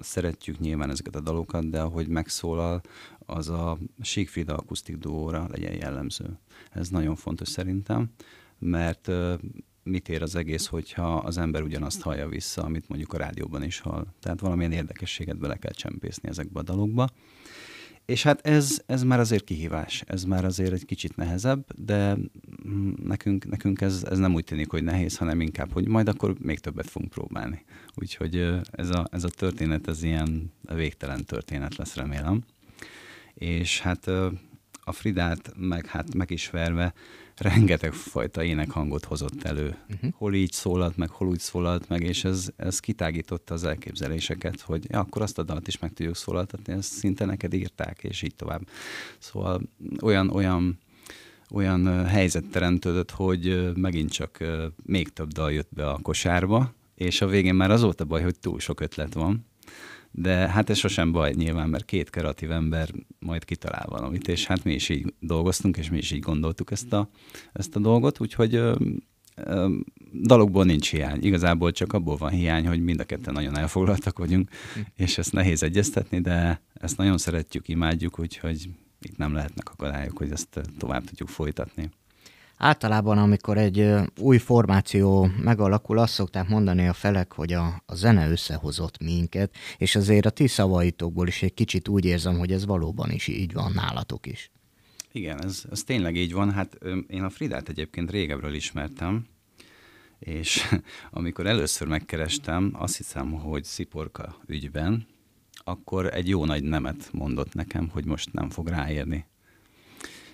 szeretjük 0.00 0.58
nyilván 0.58 0.90
ezeket 0.90 1.16
a 1.16 1.20
dalokat, 1.20 1.70
de 1.70 1.80
ahogy 1.80 2.08
megszólal, 2.08 2.80
az 3.26 3.48
a 3.48 3.78
Siegfried 4.00 4.48
akusztik 4.48 4.96
duóra 4.96 5.46
legyen 5.50 5.74
jellemző. 5.74 6.38
Ez 6.70 6.88
nagyon 6.88 7.14
fontos 7.14 7.48
szerintem, 7.48 8.10
mert 8.58 9.10
mit 9.82 10.08
ér 10.08 10.22
az 10.22 10.36
egész, 10.36 10.66
hogyha 10.66 11.16
az 11.16 11.38
ember 11.38 11.62
ugyanazt 11.62 12.02
hallja 12.02 12.28
vissza, 12.28 12.62
amit 12.62 12.88
mondjuk 12.88 13.12
a 13.12 13.18
rádióban 13.18 13.62
is 13.62 13.80
hall. 13.80 14.06
Tehát 14.20 14.40
valamilyen 14.40 14.72
érdekességet 14.72 15.38
bele 15.38 15.56
kell 15.56 15.72
csempészni 15.72 16.28
ezekbe 16.28 16.60
a 16.60 16.62
dalokba. 16.62 17.08
És 18.06 18.22
hát 18.22 18.46
ez, 18.46 18.82
ez 18.86 19.02
már 19.02 19.20
azért 19.20 19.44
kihívás, 19.44 20.02
ez 20.06 20.24
már 20.24 20.44
azért 20.44 20.72
egy 20.72 20.84
kicsit 20.84 21.16
nehezebb, 21.16 21.64
de 21.76 22.16
nekünk, 23.02 23.48
nekünk 23.48 23.80
ez, 23.80 24.04
ez 24.10 24.18
nem 24.18 24.34
úgy 24.34 24.44
tűnik, 24.44 24.70
hogy 24.70 24.82
nehéz, 24.82 25.16
hanem 25.16 25.40
inkább, 25.40 25.72
hogy 25.72 25.88
majd 25.88 26.08
akkor 26.08 26.34
még 26.38 26.58
többet 26.58 26.90
fogunk 26.90 27.10
próbálni. 27.10 27.64
Úgyhogy 27.94 28.36
ez 28.70 28.90
a, 28.90 29.06
ez 29.10 29.24
a 29.24 29.28
történet, 29.28 29.88
ez 29.88 30.02
ilyen 30.02 30.52
végtelen 30.74 31.24
történet 31.24 31.76
lesz, 31.76 31.94
remélem. 31.94 32.44
És 33.34 33.80
hát 33.80 34.10
a 34.84 34.92
Fridát 34.92 35.52
meg, 35.56 35.86
hát 35.86 36.14
megismerve 36.14 36.92
rengeteg 37.36 37.92
fajta 37.92 38.44
énekhangot 38.44 39.04
hozott 39.04 39.42
elő. 39.42 39.76
Uh-huh. 39.90 40.10
Hol 40.12 40.34
így 40.34 40.52
szólalt 40.52 40.96
meg, 40.96 41.10
hol 41.10 41.28
úgy 41.28 41.38
szólalt 41.38 41.88
meg, 41.88 42.02
és 42.02 42.24
ez, 42.24 42.50
ez 42.56 42.80
kitágította 42.80 43.54
az 43.54 43.64
elképzeléseket, 43.64 44.60
hogy 44.60 44.90
ja, 44.90 44.98
akkor 44.98 45.22
azt 45.22 45.38
a 45.38 45.42
dalt 45.42 45.68
is 45.68 45.78
meg 45.78 45.92
tudjuk 45.92 46.16
szólaltatni, 46.16 46.72
ezt 46.72 46.92
szinte 46.92 47.24
neked 47.24 47.52
írták, 47.54 48.04
és 48.04 48.22
így 48.22 48.34
tovább. 48.34 48.68
Szóval 49.18 49.60
olyan, 50.00 50.30
olyan 50.30 50.78
olyan 51.54 52.06
helyzet 52.06 52.44
teremtődött, 52.50 53.10
hogy 53.10 53.72
megint 53.74 54.10
csak 54.10 54.38
még 54.82 55.08
több 55.08 55.28
dal 55.28 55.52
jött 55.52 55.68
be 55.74 55.88
a 55.88 55.98
kosárba, 56.02 56.72
és 56.94 57.20
a 57.20 57.26
végén 57.26 57.54
már 57.54 57.70
az 57.70 57.82
volt 57.82 58.00
a 58.00 58.04
baj, 58.04 58.22
hogy 58.22 58.38
túl 58.38 58.60
sok 58.60 58.80
ötlet 58.80 59.14
van, 59.14 59.46
de 60.12 60.32
hát 60.48 60.70
ez 60.70 60.78
sosem 60.78 61.12
baj 61.12 61.32
nyilván, 61.32 61.68
mert 61.68 61.84
két 61.84 62.10
kreatív 62.10 62.50
ember 62.50 62.88
majd 63.18 63.44
kitalál 63.44 63.86
valamit, 63.88 64.28
és 64.28 64.46
hát 64.46 64.64
mi 64.64 64.72
is 64.72 64.88
így 64.88 65.14
dolgoztunk, 65.20 65.76
és 65.76 65.90
mi 65.90 65.98
is 65.98 66.10
így 66.10 66.20
gondoltuk 66.20 66.70
ezt 66.70 66.92
a, 66.92 67.08
ezt 67.52 67.76
a 67.76 67.80
dolgot, 67.80 68.20
úgyhogy 68.20 68.54
ö, 68.54 68.74
ö, 69.34 69.76
dalokból 70.22 70.64
nincs 70.64 70.90
hiány. 70.90 71.24
Igazából 71.24 71.72
csak 71.72 71.92
abból 71.92 72.16
van 72.16 72.30
hiány, 72.30 72.66
hogy 72.66 72.82
mind 72.82 73.00
a 73.00 73.04
ketten 73.04 73.32
nagyon 73.32 73.58
elfoglaltak 73.58 74.18
vagyunk, 74.18 74.50
és 74.96 75.18
ezt 75.18 75.32
nehéz 75.32 75.62
egyeztetni, 75.62 76.20
de 76.20 76.62
ezt 76.74 76.96
nagyon 76.96 77.18
szeretjük, 77.18 77.68
imádjuk, 77.68 78.18
úgyhogy 78.18 78.68
itt 79.00 79.16
nem 79.16 79.34
lehetnek 79.34 79.70
akadályok, 79.70 80.18
hogy 80.18 80.30
ezt 80.30 80.60
tovább 80.78 81.04
tudjuk 81.04 81.28
folytatni. 81.28 81.90
Általában, 82.64 83.18
amikor 83.18 83.58
egy 83.58 83.90
új 84.20 84.38
formáció 84.38 85.28
megalakul, 85.42 85.98
azt 85.98 86.12
szokták 86.12 86.48
mondani 86.48 86.86
a 86.86 86.92
felek, 86.92 87.32
hogy 87.32 87.52
a, 87.52 87.82
a 87.86 87.94
zene 87.94 88.30
összehozott 88.30 89.02
minket, 89.02 89.54
és 89.76 89.96
azért 89.96 90.26
a 90.26 90.30
ti 90.30 90.46
szavaitokból 90.46 91.26
is 91.26 91.42
egy 91.42 91.54
kicsit 91.54 91.88
úgy 91.88 92.04
érzem, 92.04 92.38
hogy 92.38 92.52
ez 92.52 92.66
valóban 92.66 93.10
is 93.10 93.28
így 93.28 93.52
van 93.52 93.72
nálatok 93.72 94.26
is. 94.26 94.50
Igen, 95.12 95.44
ez, 95.44 95.64
ez 95.70 95.82
tényleg 95.82 96.16
így 96.16 96.32
van. 96.32 96.52
Hát 96.52 96.78
én 97.06 97.22
a 97.22 97.30
Fridát 97.30 97.68
egyébként 97.68 98.10
régebről 98.10 98.54
ismertem, 98.54 99.26
és 100.18 100.62
amikor 101.10 101.46
először 101.46 101.88
megkerestem, 101.88 102.72
azt 102.74 102.96
hiszem, 102.96 103.32
hogy 103.32 103.64
Sziporka 103.64 104.36
ügyben, 104.46 105.06
akkor 105.64 106.14
egy 106.14 106.28
jó 106.28 106.44
nagy 106.44 106.62
nemet 106.62 107.08
mondott 107.12 107.54
nekem, 107.54 107.88
hogy 107.88 108.04
most 108.04 108.32
nem 108.32 108.50
fog 108.50 108.68
ráérni 108.68 109.30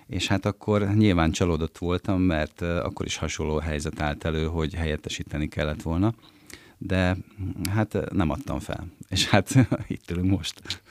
és 0.09 0.27
hát 0.27 0.45
akkor 0.45 0.93
nyilván 0.95 1.31
csalódott 1.31 1.77
voltam, 1.77 2.21
mert 2.21 2.61
akkor 2.61 3.05
is 3.05 3.17
hasonló 3.17 3.57
helyzet 3.57 4.01
állt 4.01 4.25
elő, 4.25 4.45
hogy 4.45 4.73
helyettesíteni 4.73 5.47
kellett 5.47 5.81
volna, 5.81 6.13
de 6.77 7.17
hát 7.69 8.11
nem 8.11 8.29
adtam 8.29 8.59
fel, 8.59 8.87
és 9.09 9.29
hát 9.29 9.53
itt 9.87 10.11
ülünk 10.11 10.29
most. 10.29 10.81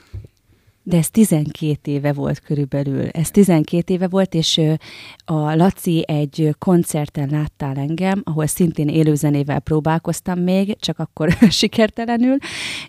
De 0.83 0.97
ez 0.97 1.09
12 1.09 1.91
éve 1.91 2.13
volt 2.13 2.39
körülbelül. 2.39 3.07
Ez 3.07 3.31
12 3.31 3.93
éve 3.93 4.07
volt, 4.07 4.33
és 4.33 4.61
a 5.25 5.55
Laci 5.55 6.03
egy 6.07 6.55
koncerten 6.59 7.29
láttál 7.29 7.77
engem, 7.77 8.21
ahol 8.23 8.45
szintén 8.45 8.87
élőzenével 8.87 9.59
próbálkoztam 9.59 10.39
még, 10.39 10.79
csak 10.79 10.99
akkor 10.99 11.29
sikertelenül, 11.49 12.37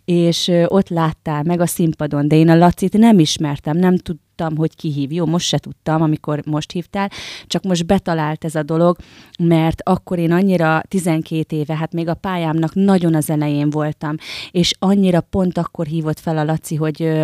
és 0.04 0.50
ott 0.66 0.88
láttál 0.88 1.42
meg 1.42 1.60
a 1.60 1.66
színpadon, 1.66 2.28
de 2.28 2.36
én 2.36 2.48
a 2.48 2.56
Lacit 2.56 2.98
nem 2.98 3.18
ismertem, 3.18 3.76
nem 3.76 3.96
tudtam, 4.40 4.56
hogy 4.56 4.76
ki 4.76 4.92
hív. 4.92 5.12
Jó, 5.12 5.26
most 5.26 5.46
se 5.46 5.58
tudtam, 5.58 6.02
amikor 6.02 6.42
most 6.46 6.70
hívtál, 6.70 7.10
csak 7.46 7.62
most 7.62 7.86
betalált 7.86 8.44
ez 8.44 8.54
a 8.54 8.62
dolog, 8.62 8.96
mert 9.38 9.80
akkor 9.82 10.18
én 10.18 10.32
annyira 10.32 10.82
12 10.88 11.56
éve, 11.56 11.76
hát 11.76 11.92
még 11.92 12.08
a 12.08 12.14
pályámnak 12.14 12.74
nagyon 12.74 13.14
az 13.14 13.30
elején 13.30 13.70
voltam, 13.70 14.14
és 14.50 14.72
annyira 14.78 15.20
pont 15.20 15.58
akkor 15.58 15.86
hívott 15.86 16.20
fel 16.20 16.38
a 16.38 16.44
Laci, 16.44 16.74
hogy 16.74 17.22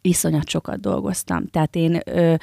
iszonyat 0.00 0.48
sokat 0.48 0.80
dolgoztam. 0.80 1.46
Tehát 1.46 1.76
én 1.76 2.00
ö, 2.04 2.34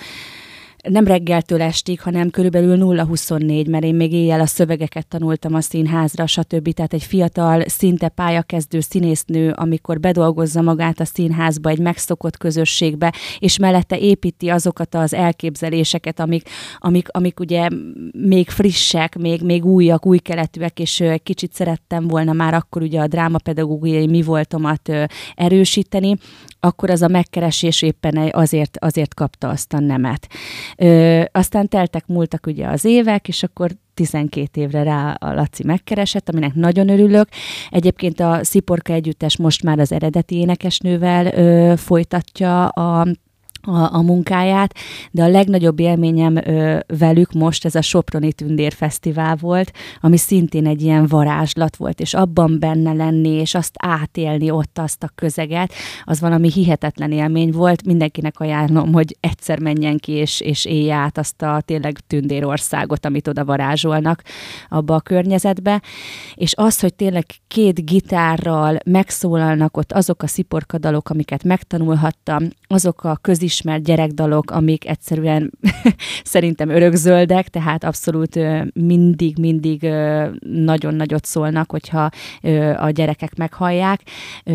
nem 0.90 1.08
reggeltől 1.08 1.62
estig, 1.62 2.02
hanem 2.02 2.30
körülbelül 2.30 2.78
0-24, 2.80 3.70
mert 3.70 3.84
én 3.84 3.96
még 3.96 4.13
éjjel 4.13 4.40
a 4.40 4.46
szövegeket 4.46 5.08
tanultam 5.08 5.54
a 5.54 5.62
színházra, 5.62 6.28
stb. 6.28 6.74
Tehát 6.74 6.94
egy 6.94 7.04
fiatal, 7.04 7.63
szinte 7.68 8.10
pályakezdő 8.10 8.80
színésznő, 8.80 9.52
amikor 9.52 10.00
bedolgozza 10.00 10.62
magát 10.62 11.00
a 11.00 11.06
színházba, 11.06 11.70
egy 11.70 11.80
megszokott 11.80 12.38
közösségbe, 12.38 13.13
és 13.40 13.58
mellette 13.58 14.00
építi 14.00 14.50
azokat 14.50 14.96
az 14.96 15.13
elképzeléseket, 15.13 16.20
amik, 16.20 16.50
amik, 16.78 17.08
amik 17.12 17.40
ugye 17.40 17.68
még 18.12 18.50
frissek, 18.50 19.18
még, 19.18 19.42
még 19.42 19.66
újak, 19.66 20.06
új 20.06 20.18
keletűek, 20.18 20.80
és 20.80 21.04
kicsit 21.24 21.54
szerettem 21.54 22.08
volna 22.08 22.34
már 22.34 22.54
akkor 22.54 22.82
ugye 22.82 23.00
a 23.00 23.08
drámapedagógiai 23.08 24.08
mi 24.08 24.22
voltomat 24.22 24.92
erősíteni, 25.36 26.16
akkor 26.60 26.90
az 26.90 27.02
a 27.02 27.08
megkeresés 27.08 27.82
éppen 27.82 28.30
azért, 28.32 28.78
azért 28.80 29.13
kapta 29.13 29.50
azt 29.50 29.74
a 29.74 29.80
nemet. 29.80 30.28
Ö, 30.77 31.22
aztán 31.32 31.68
teltek, 31.68 32.08
múltak 32.08 32.46
ugye 32.48 32.68
az 32.68 32.86
évek, 32.86 33.27
és 33.27 33.44
akkor 33.44 33.72
12 33.94 34.62
évre 34.62 34.84
rá 34.84 35.12
a 35.20 35.34
Laci 35.34 35.63
megkeresett, 35.63 36.30
aminek 36.30 36.53
nagyon 36.53 36.89
örülök. 36.89 37.27
Egyébként 37.70 38.20
a 38.20 38.39
Sziporka 38.44 38.94
Együttes 38.94 39.38
most 39.38 39.63
már 39.63 39.80
az 39.80 39.92
eredeti 39.92 40.36
énekesnővel 40.36 41.25
ö, 41.25 41.74
folytatja 41.77 42.68
a 42.68 43.08
a, 43.67 43.96
a 43.96 44.01
munkáját, 44.01 44.75
de 45.12 45.24
a 45.24 45.27
legnagyobb 45.27 45.79
élményem 45.79 46.36
ö, 46.36 46.79
velük 46.98 47.32
most 47.32 47.65
ez 47.65 47.75
a 47.75 47.82
Soproni 47.82 48.34
Tündér 48.34 48.74
Fesztivál 48.74 49.36
volt, 49.36 49.72
ami 50.01 50.17
szintén 50.17 50.67
egy 50.67 50.82
ilyen 50.82 51.08
varázslat 51.08 51.75
volt, 51.75 52.00
és 52.00 52.13
abban 52.13 52.60
benne 52.60 52.93
lenni, 52.93 53.29
és 53.29 53.55
azt 53.55 53.74
átélni 53.77 54.50
ott 54.50 54.79
azt 54.79 55.03
a 55.03 55.12
közeget, 55.15 55.74
az 56.03 56.20
valami 56.20 56.51
hihetetlen 56.51 57.12
élmény 57.12 57.51
volt. 57.51 57.86
Mindenkinek 57.86 58.39
ajánlom, 58.39 58.93
hogy 58.93 59.17
egyszer 59.20 59.60
menjen 59.60 59.98
ki, 59.98 60.12
és, 60.12 60.39
és 60.39 60.65
élje 60.65 60.96
át 60.96 61.17
azt 61.17 61.41
a 61.41 61.62
tényleg 61.65 62.00
tündérországot, 62.08 63.05
amit 63.05 63.27
oda 63.27 63.46
varázsolnak 63.46 64.24
abba 64.70 64.96
a 64.96 65.01
környezetbe. 65.01 65.82
És 66.36 66.53
az, 66.55 66.79
hogy 66.79 66.93
tényleg 66.93 67.25
két 67.48 67.86
gitárral 67.86 68.77
megszólalnak 68.86 69.77
ott 69.77 69.91
azok 69.91 70.24
a 70.24 70.27
sziporkadalok, 70.27 71.10
amiket 71.10 71.43
megtanulhattam, 71.43 72.48
azok 72.67 73.03
a 73.03 73.17
közis 73.22 73.52
ismert 73.53 73.83
gyerekdalok, 73.83 74.51
amik 74.51 74.88
egyszerűen 74.88 75.51
szerintem 76.33 76.69
örökzöldek, 76.69 77.48
tehát 77.48 77.83
abszolút 77.83 78.39
mindig-mindig 78.74 79.81
nagyon 80.39 80.95
nagyot 80.95 81.25
szólnak, 81.25 81.72
hogyha 81.72 82.10
a 82.77 82.89
gyerekek 82.89 83.36
meghallják. 83.36 84.01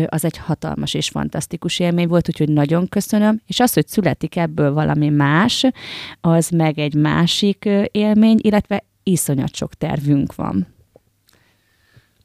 Az 0.07 0.25
egy 0.25 0.37
hatalmas 0.37 0.93
és 0.93 1.09
fantasztikus 1.09 1.79
élmény 1.79 2.07
volt, 2.07 2.27
úgyhogy 2.27 2.49
nagyon 2.49 2.87
köszönöm. 2.87 3.41
És 3.47 3.59
az, 3.59 3.73
hogy 3.73 3.87
születik 3.87 4.35
ebből 4.35 4.73
valami 4.73 5.09
más, 5.09 5.65
az 6.21 6.49
meg 6.49 6.79
egy 6.79 6.93
másik 6.93 7.69
élmény, 7.91 8.39
illetve 8.41 8.83
iszonyat 9.03 9.55
sok 9.55 9.73
tervünk 9.73 10.35
van. 10.35 10.67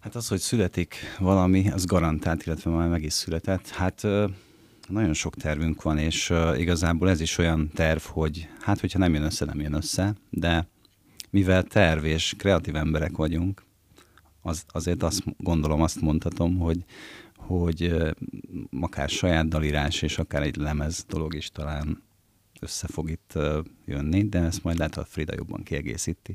Hát 0.00 0.14
az, 0.14 0.28
hogy 0.28 0.38
születik 0.38 0.96
valami, 1.18 1.70
az 1.70 1.84
garantált, 1.84 2.46
illetve 2.46 2.70
már 2.70 2.88
meg 2.88 3.02
is 3.02 3.12
született. 3.12 3.68
Hát 3.68 4.06
nagyon 4.88 5.12
sok 5.12 5.34
tervünk 5.34 5.82
van, 5.82 5.98
és 5.98 6.30
uh, 6.30 6.60
igazából 6.60 7.10
ez 7.10 7.20
is 7.20 7.38
olyan 7.38 7.70
terv, 7.74 8.00
hogy 8.00 8.48
hát, 8.60 8.80
hogyha 8.80 8.98
nem 8.98 9.14
jön 9.14 9.22
össze, 9.22 9.44
nem 9.44 9.60
jön 9.60 9.72
össze, 9.72 10.14
de 10.30 10.68
mivel 11.30 11.62
terv 11.62 12.04
és 12.04 12.34
kreatív 12.38 12.76
emberek 12.76 13.16
vagyunk, 13.16 13.62
az, 14.42 14.64
azért 14.68 15.02
azt 15.02 15.22
gondolom, 15.36 15.82
azt 15.82 16.00
mondhatom, 16.00 16.58
hogy, 16.58 16.84
hogy 17.36 17.82
uh, 17.82 18.10
akár 18.80 19.08
saját 19.08 19.48
dalírás 19.48 20.02
és 20.02 20.18
akár 20.18 20.42
egy 20.42 20.56
lemez 20.56 21.04
dolog 21.08 21.34
is 21.34 21.50
talán 21.50 22.02
össze 22.60 22.86
fog 22.86 23.10
itt 23.10 23.32
uh, 23.34 23.58
jönni, 23.86 24.28
de 24.28 24.38
ezt 24.38 24.64
majd 24.64 24.78
lehet, 24.78 24.94
hogy 24.94 25.06
Frida 25.08 25.34
jobban 25.36 25.62
kiegészíti. 25.62 26.34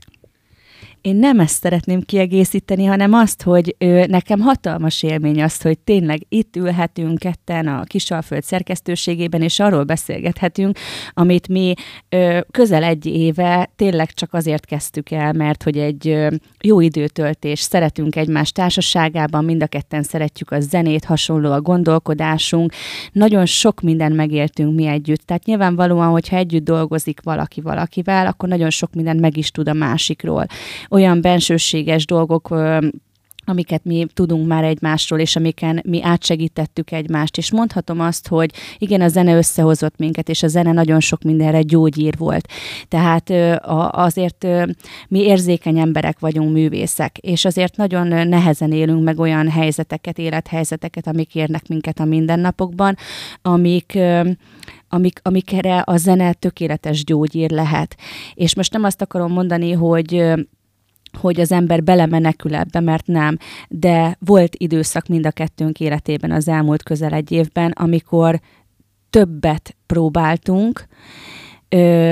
Én 1.02 1.16
nem 1.16 1.40
ezt 1.40 1.62
szeretném 1.62 2.02
kiegészíteni, 2.02 2.86
hanem 2.86 3.14
azt, 3.14 3.42
hogy 3.42 3.76
ö, 3.78 4.06
nekem 4.06 4.40
hatalmas 4.40 5.04
élmény 5.04 5.44
az, 5.44 5.62
hogy 5.62 5.80
tényleg 5.80 6.26
itt 6.30 6.56
ülhetünk 6.56 7.20
ketten 7.20 7.68
a 7.68 7.84
Kisalföld 7.84 8.44
szerkesztőségében, 8.44 9.42
és 9.42 9.60
arról 9.60 9.84
beszélgethetünk, 9.84 10.78
amit 11.14 11.48
mi 11.48 11.74
ö, 12.10 12.40
közel 12.52 12.84
egy 12.84 13.06
éve 13.06 13.70
tényleg 13.76 14.12
csak 14.12 14.34
azért 14.34 14.66
kezdtük 14.66 15.12
el, 15.12 15.34
mert 15.34 15.64
hogy 15.64 15.78
egy 15.78 16.08
ö, 16.08 16.28
jó 16.62 16.80
időtöltés, 16.80 17.60
szeretünk 17.60 18.16
egymás 18.16 18.52
társaságában, 18.52 19.46
mind 19.46 19.64
a 19.64 19.68
ketten 19.68 20.04
szeretjük 20.04 20.52
a 20.52 20.60
zenét, 20.60 21.06
hasonló 21.06 21.52
a 21.52 21.62
gondolkodásunk, 21.62 22.74
nagyon 23.12 23.46
sok 23.46 23.82
minden 23.82 24.12
megéltünk 24.12 24.76
mi 24.76 24.86
együtt. 24.86 25.26
Tehát 25.26 25.46
nyilvánvalóan, 25.46 26.10
hogyha 26.10 26.38
együtt 26.38 26.64
dolgozik 26.64 27.20
valaki 27.24 27.62
valakivel, 27.62 28.28
akkor 28.28 28.50
nagyon 28.50 28.70
sok 28.70 28.94
mindent 28.94 29.20
meg 29.20 29.38
is 29.38 29.52
tud 29.52 29.70
a 29.70 29.74
másikról 29.74 30.48
olyan 30.90 31.22
bensőséges 31.22 32.06
dolgok 32.06 32.54
amiket 33.50 33.84
mi 33.84 34.06
tudunk 34.14 34.48
már 34.48 34.64
egymásról, 34.64 35.20
és 35.20 35.36
amiken 35.36 35.82
mi 35.86 36.04
átsegítettük 36.04 36.92
egymást. 36.92 37.38
És 37.38 37.52
mondhatom 37.52 38.00
azt, 38.00 38.28
hogy 38.28 38.52
igen, 38.78 39.02
a 39.02 39.08
zene 39.08 39.38
összehozott 39.38 39.98
minket, 39.98 40.30
és 40.30 40.44
a 40.44 40.48
zene 40.48 40.72
nagyon 40.72 41.00
sok 41.00 41.22
mindenre 41.22 41.62
gyógyír 41.62 42.18
volt. 42.18 42.48
Tehát 42.88 43.30
azért 43.92 44.48
mi 45.08 45.20
érzékeny 45.20 45.80
emberek 45.80 46.20
vagyunk, 46.20 46.54
művészek, 46.54 47.18
és 47.18 47.46
azért 47.46 47.76
nagyon 47.76 48.28
nehezen 48.28 48.72
élünk 48.72 49.04
meg 49.04 49.20
olyan 49.20 49.50
helyzeteket, 49.50 50.18
élethelyzeteket, 50.18 51.08
amik 51.08 51.36
érnek 51.36 51.68
minket 51.68 52.00
a 52.00 52.06
mindennapokban, 52.06 52.96
amik 53.42 53.98
amik, 54.92 55.20
amikre 55.24 55.84
a 55.86 55.98
zene 55.98 56.34
tökéletes 56.34 57.04
gyógyír 57.04 57.50
lehet. 57.50 57.96
És 58.34 58.56
most 58.56 58.74
nem 58.74 58.84
azt 58.84 59.02
akarom 59.02 59.32
mondani, 59.32 59.72
hogy 59.72 60.34
hogy 61.18 61.40
az 61.40 61.52
ember 61.52 61.84
belemenekül 61.84 62.56
ebbe, 62.56 62.80
mert 62.80 63.08
nem. 63.08 63.38
De 63.68 64.18
volt 64.20 64.56
időszak 64.58 65.08
mind 65.08 65.26
a 65.26 65.32
kettőnk 65.32 65.80
életében 65.80 66.32
az 66.32 66.48
elmúlt 66.48 66.84
közel 66.84 67.14
egy 67.14 67.32
évben, 67.32 67.72
amikor 67.72 68.40
többet 69.10 69.76
próbáltunk, 69.86 70.86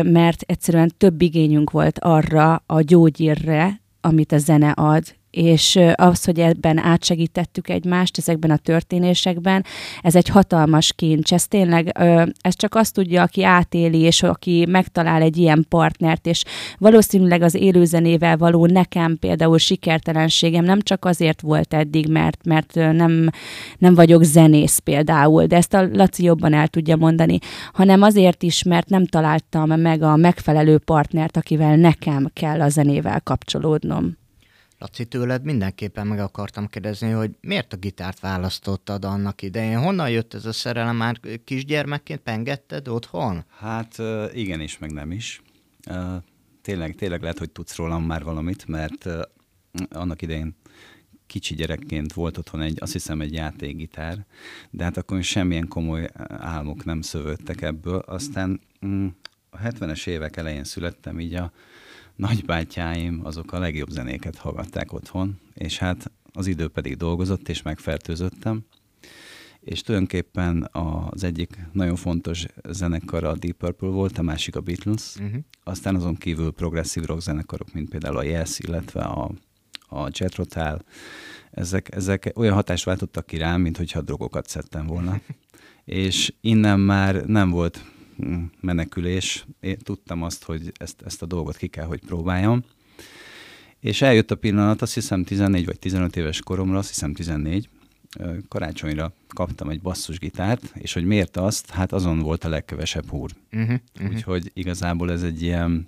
mert 0.03 0.41
egyszerűen 0.41 0.91
több 0.97 1.21
igényünk 1.21 1.71
volt 1.71 1.99
arra 1.99 2.63
a 2.65 2.81
gyógyírre, 2.81 3.81
amit 4.01 4.31
a 4.31 4.37
zene 4.37 4.69
ad, 4.69 5.03
és 5.37 5.79
az, 5.95 6.25
hogy 6.25 6.39
ebben 6.39 6.77
átsegítettük 6.77 7.69
egymást, 7.69 8.17
ezekben 8.17 8.51
a 8.51 8.57
történésekben, 8.57 9.65
ez 10.01 10.15
egy 10.15 10.27
hatalmas 10.27 10.93
kincs. 10.95 11.33
Ez 11.33 11.47
tényleg, 11.47 11.97
ez 12.41 12.55
csak 12.55 12.75
azt 12.75 12.93
tudja, 12.93 13.21
aki 13.21 13.43
átéli, 13.43 13.99
és 13.99 14.23
aki 14.23 14.65
megtalál 14.69 15.21
egy 15.21 15.37
ilyen 15.37 15.65
partnert, 15.69 16.25
és 16.25 16.43
valószínűleg 16.77 17.41
az 17.41 17.55
élőzenével 17.55 18.37
való 18.37 18.65
nekem 18.65 19.17
például 19.19 19.57
sikertelenségem 19.57 20.63
nem 20.63 20.81
csak 20.81 21.05
azért 21.05 21.41
volt 21.41 21.73
eddig, 21.73 22.07
mert, 22.07 22.45
mert 22.45 22.73
nem, 22.73 23.29
nem 23.77 23.95
vagyok 23.95 24.23
zenész 24.23 24.77
például, 24.77 25.45
de 25.45 25.55
ezt 25.55 25.73
a 25.73 25.87
Laci 25.93 26.23
jobban 26.23 26.53
el 26.53 26.67
tudja 26.67 26.95
mondani, 26.95 27.37
hanem 27.73 28.01
azért 28.01 28.43
is, 28.43 28.63
mert 28.63 28.89
nem 28.89 29.05
találtam 29.05 29.79
meg 29.79 30.01
a 30.01 30.15
megfelelő 30.15 30.77
partnert, 30.77 31.37
akivel 31.37 31.75
nekem 31.75 32.29
kell 32.33 32.61
a 32.61 32.69
zenével 32.69 33.21
kapcsolódnom. 33.21 34.17
Laci, 34.79 35.05
tőled 35.05 35.43
mindenképpen 35.43 36.07
meg 36.07 36.19
akartam 36.19 36.67
kérdezni, 36.67 37.09
hogy 37.09 37.31
miért 37.41 37.73
a 37.73 37.77
gitárt 37.77 38.19
választottad 38.19 39.05
annak 39.05 39.41
idején? 39.41 39.79
Honnan 39.79 40.09
jött 40.09 40.33
ez 40.33 40.45
a 40.45 40.51
szerelem? 40.51 40.95
Már 40.95 41.19
kisgyermekként 41.43 42.19
pengetted 42.19 42.87
otthon? 42.87 43.43
Hát 43.49 43.97
igen 44.33 44.61
is, 44.61 44.77
meg 44.77 44.91
nem 44.91 45.11
is. 45.11 45.41
Tényleg, 46.61 46.95
tényleg 46.95 47.21
lehet, 47.21 47.37
hogy 47.37 47.51
tudsz 47.51 47.75
rólam 47.75 48.03
már 48.03 48.23
valamit, 48.23 48.67
mert 48.67 49.05
annak 49.89 50.21
idején 50.21 50.55
kicsi 51.27 51.55
gyerekként 51.55 52.13
volt 52.13 52.37
otthon 52.37 52.61
egy, 52.61 52.77
azt 52.81 52.93
hiszem 52.93 53.21
egy 53.21 53.33
játékgitár, 53.33 54.25
de 54.69 54.83
hát 54.83 54.97
akkor 54.97 55.23
semmilyen 55.23 55.67
komoly 55.67 56.09
álmok 56.27 56.85
nem 56.85 57.01
szövődtek 57.01 57.61
ebből. 57.61 57.97
Aztán 57.97 58.61
mm, 58.85 59.07
a 59.49 59.57
70-es 59.57 60.07
évek 60.07 60.37
elején 60.37 60.63
születtem, 60.63 61.19
így 61.19 61.33
a 61.33 61.51
nagybátyáim 62.17 63.21
azok 63.23 63.53
a 63.53 63.59
legjobb 63.59 63.89
zenéket 63.89 64.35
hallgatták 64.37 64.93
otthon, 64.93 65.39
és 65.53 65.77
hát 65.77 66.11
az 66.33 66.47
idő 66.47 66.67
pedig 66.67 66.97
dolgozott, 66.97 67.49
és 67.49 67.61
megfertőzöttem. 67.61 68.65
És 69.59 69.81
tulajdonképpen 69.81 70.69
az 70.71 71.23
egyik 71.23 71.57
nagyon 71.71 71.95
fontos 71.95 72.45
zenekar 72.69 73.23
a 73.23 73.35
Deep 73.35 73.57
Purple 73.57 73.89
volt, 73.89 74.17
a 74.17 74.21
másik 74.21 74.55
a 74.55 74.61
Beatles, 74.61 75.15
uh-huh. 75.15 75.41
aztán 75.63 75.95
azon 75.95 76.15
kívül 76.15 76.51
progresszív 76.51 77.03
rock 77.03 77.21
zenekarok, 77.21 77.73
mint 77.73 77.89
például 77.89 78.17
a 78.17 78.23
Yes, 78.23 78.59
illetve 78.59 79.01
a, 79.01 79.31
a 79.87 80.09
Jet 80.11 80.35
Rotal, 80.35 80.81
ezek, 81.51 81.95
ezek 81.95 82.31
olyan 82.35 82.53
hatást 82.53 82.83
váltottak 82.83 83.25
ki 83.25 83.37
rám, 83.37 83.61
mint 83.61 83.77
hogyha 83.77 84.01
drogokat 84.01 84.47
szedtem 84.47 84.85
volna. 84.85 85.21
és 85.85 86.33
innen 86.41 86.79
már 86.79 87.25
nem 87.25 87.49
volt 87.49 87.83
menekülés. 88.59 89.45
Én 89.59 89.77
tudtam 89.77 90.23
azt, 90.23 90.43
hogy 90.43 90.71
ezt, 90.77 91.01
ezt 91.05 91.21
a 91.21 91.25
dolgot 91.25 91.57
ki 91.57 91.67
kell, 91.67 91.85
hogy 91.85 91.99
próbáljam. 92.05 92.63
És 93.79 94.01
eljött 94.01 94.31
a 94.31 94.35
pillanat, 94.35 94.81
azt 94.81 94.93
hiszem 94.93 95.23
14 95.23 95.65
vagy 95.65 95.79
15 95.79 96.15
éves 96.15 96.41
koromra, 96.41 96.77
azt 96.77 96.87
hiszem 96.87 97.13
14, 97.13 97.69
karácsonyra 98.47 99.13
kaptam 99.27 99.69
egy 99.69 99.81
basszusgitárt, 99.81 100.71
és 100.73 100.93
hogy 100.93 101.05
miért 101.05 101.37
azt? 101.37 101.69
Hát 101.69 101.91
azon 101.91 102.19
volt 102.19 102.43
a 102.43 102.49
legkevesebb 102.49 103.09
húr. 103.09 103.31
Uh-huh, 103.51 103.79
uh-huh. 103.95 104.13
Úgyhogy 104.13 104.51
igazából 104.53 105.11
ez 105.11 105.23
egy 105.23 105.41
ilyen, 105.41 105.87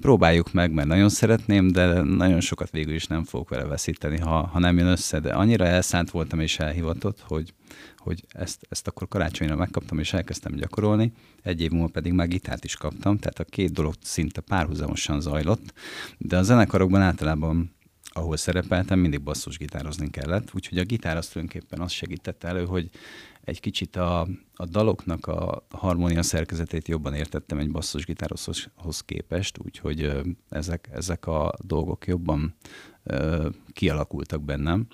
próbáljuk 0.00 0.52
meg, 0.52 0.72
mert 0.72 0.88
nagyon 0.88 1.08
szeretném, 1.08 1.68
de 1.68 2.02
nagyon 2.02 2.40
sokat 2.40 2.70
végül 2.70 2.94
is 2.94 3.06
nem 3.06 3.24
fogok 3.24 3.48
vele 3.48 3.64
veszíteni, 3.64 4.18
ha, 4.18 4.46
ha 4.46 4.58
nem 4.58 4.78
jön 4.78 4.86
össze. 4.86 5.20
De 5.20 5.32
annyira 5.32 5.66
elszánt 5.66 6.10
voltam 6.10 6.40
és 6.40 6.58
elhivatott, 6.58 7.20
hogy, 7.20 7.54
hogy 7.96 8.24
ezt, 8.28 8.66
ezt 8.68 8.86
akkor 8.86 9.08
karácsonyra 9.08 9.56
megkaptam, 9.56 9.98
és 9.98 10.12
elkezdtem 10.12 10.54
gyakorolni. 10.54 11.12
Egy 11.42 11.60
év 11.60 11.70
múlva 11.70 11.88
pedig 11.88 12.12
már 12.12 12.28
gitárt 12.28 12.64
is 12.64 12.76
kaptam, 12.76 13.18
tehát 13.18 13.38
a 13.38 13.44
két 13.44 13.72
dolog 13.72 13.94
szinte 14.02 14.40
párhuzamosan 14.40 15.20
zajlott, 15.20 15.72
de 16.18 16.36
a 16.36 16.42
zenekarokban 16.42 17.00
általában 17.00 17.72
ahol 18.16 18.36
szerepeltem, 18.36 18.98
mindig 18.98 19.22
basszusgitározni 19.22 20.10
kellett, 20.10 20.50
úgyhogy 20.54 20.78
a 20.78 20.84
gitár 20.84 21.16
azt 21.16 21.32
tulajdonképpen 21.32 21.80
azt 21.80 21.94
segítette 21.94 22.48
elő, 22.48 22.64
hogy 22.64 22.90
egy 23.44 23.60
kicsit 23.60 23.96
a, 23.96 24.20
a 24.54 24.66
daloknak 24.66 25.26
a 25.26 25.66
harmónia 25.70 26.22
szerkezetét 26.22 26.88
jobban 26.88 27.14
értettem 27.14 27.58
egy 27.58 27.70
basszusgitárhoz 27.70 29.00
képest, 29.04 29.58
úgyhogy 29.64 30.12
ezek, 30.48 30.88
ezek 30.92 31.26
a 31.26 31.52
dolgok 31.62 32.06
jobban 32.06 32.54
ö, 33.02 33.48
kialakultak 33.72 34.42
bennem. 34.42 34.86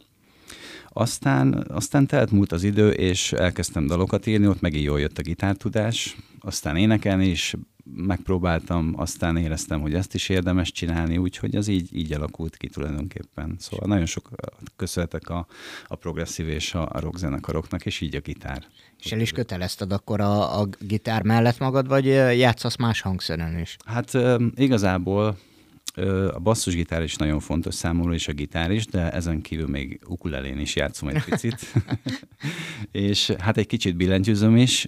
Aztán, 0.89 1.67
aztán 1.69 2.07
telt 2.07 2.31
múlt 2.31 2.53
az 2.53 2.63
idő, 2.63 2.91
és 2.91 3.33
elkezdtem 3.33 3.87
dalokat 3.87 4.27
írni, 4.27 4.47
ott 4.47 4.61
megint 4.61 4.85
jól 4.85 5.01
jött 5.01 5.19
a 5.19 5.23
gitártudás, 5.23 6.17
aztán 6.41 6.77
énekelni 6.77 7.27
is 7.27 7.55
megpróbáltam, 7.95 8.93
aztán 8.97 9.37
éreztem, 9.37 9.81
hogy 9.81 9.95
ezt 9.95 10.15
is 10.15 10.29
érdemes 10.29 10.73
csinálni, 10.73 11.17
úgyhogy 11.17 11.57
az 11.57 11.69
így, 11.69 11.97
így 11.97 12.13
alakult 12.13 12.57
ki 12.57 12.69
tulajdonképpen. 12.69 13.57
Szóval 13.59 13.89
nagyon 13.89 14.07
sok 14.07 14.31
köszönhetek 14.77 15.29
a, 15.29 15.47
a 15.87 15.95
progresszív 15.95 16.49
és 16.49 16.75
a, 16.75 16.89
a 16.93 17.01
rock 17.01 17.17
zenekaroknak, 17.17 17.87
és 17.87 18.01
így 18.01 18.17
a 18.17 18.21
gitár. 18.21 18.67
És 19.03 19.13
el 19.13 19.21
is 19.21 19.33
kötelezted 19.33 19.93
akkor 19.93 20.21
a, 20.21 20.61
a 20.61 20.69
gitár 20.81 21.23
mellett 21.23 21.59
magad, 21.59 21.89
vagy 21.89 22.05
játszasz 22.39 22.77
más 22.77 23.01
hangszeren 23.01 23.59
is? 23.59 23.77
Hát 23.85 24.19
igazából 24.55 25.39
a 26.33 26.39
basszusgitár 26.39 27.03
is 27.03 27.17
nagyon 27.17 27.41
fontos 27.41 27.75
számomra, 27.75 28.15
és 28.15 28.29
a 28.29 28.33
gitár 28.33 28.71
is, 28.71 28.87
de 28.87 29.11
ezen 29.11 29.41
kívül 29.41 29.69
még 29.69 30.01
ukulelén 30.09 30.59
is 30.59 30.77
játszom 30.77 31.09
egy 31.09 31.25
picit. 31.25 31.73
és 33.09 33.31
hát 33.39 33.57
egy 33.57 33.67
kicsit 33.67 33.97
billentyűzöm 33.97 34.57
is. 34.57 34.87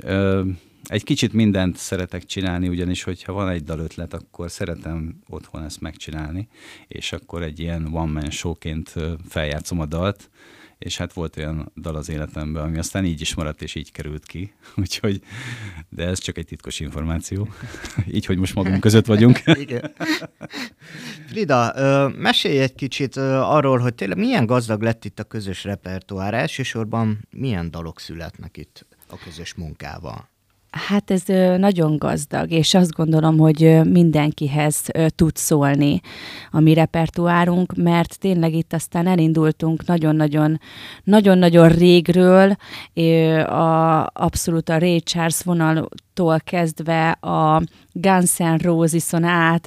Egy 0.92 1.04
kicsit 1.04 1.32
mindent 1.32 1.76
szeretek 1.76 2.24
csinálni, 2.24 2.68
ugyanis 2.68 3.02
hogyha 3.02 3.32
van 3.32 3.48
egy 3.48 3.62
dalötlet, 3.62 4.14
akkor 4.14 4.50
szeretem 4.50 5.18
otthon 5.28 5.62
ezt 5.62 5.80
megcsinálni, 5.80 6.48
és 6.88 7.12
akkor 7.12 7.42
egy 7.42 7.60
ilyen 7.60 7.86
one-man 7.92 8.30
showként 8.30 8.94
feljátszom 9.28 9.80
a 9.80 9.86
dalt, 9.86 10.30
és 10.78 10.96
hát 10.96 11.12
volt 11.12 11.36
olyan 11.36 11.72
dal 11.76 11.94
az 11.94 12.08
életemben, 12.08 12.62
ami 12.62 12.78
aztán 12.78 13.04
így 13.04 13.20
is 13.20 13.34
maradt, 13.34 13.62
és 13.62 13.74
így 13.74 13.92
került 13.92 14.26
ki, 14.26 14.52
úgyhogy, 14.82 15.20
de 15.88 16.06
ez 16.06 16.18
csak 16.18 16.38
egy 16.38 16.46
titkos 16.46 16.80
információ, 16.80 17.48
így, 18.14 18.26
hogy 18.26 18.38
most 18.38 18.54
magunk 18.54 18.80
között 18.80 19.06
vagyunk. 19.06 19.42
Igen. 19.66 19.92
Frida, 21.26 21.72
mesélj 22.16 22.58
egy 22.58 22.74
kicsit 22.74 23.16
arról, 23.16 23.78
hogy 23.78 23.94
tényleg 23.94 24.18
milyen 24.18 24.46
gazdag 24.46 24.82
lett 24.82 25.04
itt 25.04 25.18
a 25.18 25.24
közös 25.24 25.64
repertoár, 25.64 26.34
elsősorban 26.34 27.28
milyen 27.30 27.70
dalok 27.70 28.00
születnek 28.00 28.56
itt 28.56 28.86
a 29.08 29.18
közös 29.24 29.54
munkával? 29.54 30.30
Hát 30.72 31.10
ez 31.10 31.22
nagyon 31.58 31.96
gazdag, 31.96 32.50
és 32.50 32.74
azt 32.74 32.92
gondolom, 32.92 33.38
hogy 33.38 33.80
mindenkihez 33.84 34.84
tud 35.08 35.36
szólni 35.36 36.00
a 36.50 36.60
mi 36.60 36.74
repertoárunk, 36.74 37.74
mert 37.76 38.18
tényleg 38.18 38.54
itt 38.54 38.72
aztán 38.72 39.06
elindultunk 39.06 39.86
nagyon-nagyon 39.86 40.60
nagyon-nagyon 41.04 41.68
régről, 41.68 42.56
a, 43.46 44.06
abszolút 44.12 44.68
a 44.68 44.78
Ray 44.78 45.00
Charles 45.00 45.42
vonal 45.42 45.88
tól 46.14 46.40
kezdve 46.44 47.10
a 47.10 47.62
Guns 47.92 48.36
N' 48.36 48.56
Roses-on 48.62 49.24
át 49.24 49.66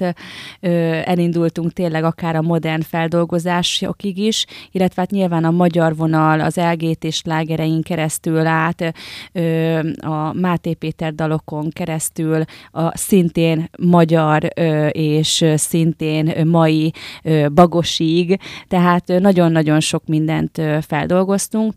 ö, 0.60 0.68
elindultunk 1.04 1.72
tényleg 1.72 2.04
akár 2.04 2.36
a 2.36 2.42
modern 2.42 2.80
feldolgozásokig 2.80 4.18
is, 4.18 4.46
illetve 4.70 5.00
hát 5.00 5.10
nyilván 5.10 5.44
a 5.44 5.50
magyar 5.50 5.96
vonal, 5.96 6.40
az 6.40 6.56
LGT 6.56 7.04
és 7.04 7.22
lágerein 7.24 7.82
keresztül 7.82 8.46
át, 8.46 8.94
ö, 9.32 9.78
a 10.00 10.32
Máté 10.32 10.74
Péter 10.74 11.14
dalokon 11.14 11.70
keresztül, 11.70 12.44
a 12.70 12.96
szintén 12.96 13.70
magyar 13.78 14.50
ö, 14.56 14.86
és 14.86 15.44
szintén 15.54 16.46
mai 16.46 16.92
ö, 17.22 17.46
bagosig, 17.54 18.40
tehát 18.68 19.06
nagyon-nagyon 19.06 19.80
sok 19.80 20.06
mindent 20.06 20.58
ö, 20.58 20.78
feldolgoztunk 20.80 21.74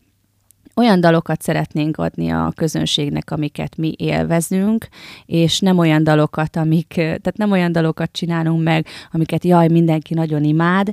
olyan 0.80 1.00
dalokat 1.00 1.42
szeretnénk 1.42 1.98
adni 1.98 2.30
a 2.30 2.52
közönségnek, 2.56 3.32
amiket 3.32 3.78
mi 3.78 3.94
élvezünk, 3.98 4.88
és 5.26 5.60
nem 5.60 5.78
olyan 5.78 6.04
dalokat, 6.04 6.56
amik, 6.56 6.94
tehát 6.94 7.38
nem 7.38 7.52
olyan 7.52 7.72
dalokat 7.72 8.12
csinálunk 8.12 8.64
meg, 8.64 8.86
amiket 9.12 9.44
jaj, 9.44 9.68
mindenki 9.68 10.14
nagyon 10.14 10.44
imád, 10.44 10.92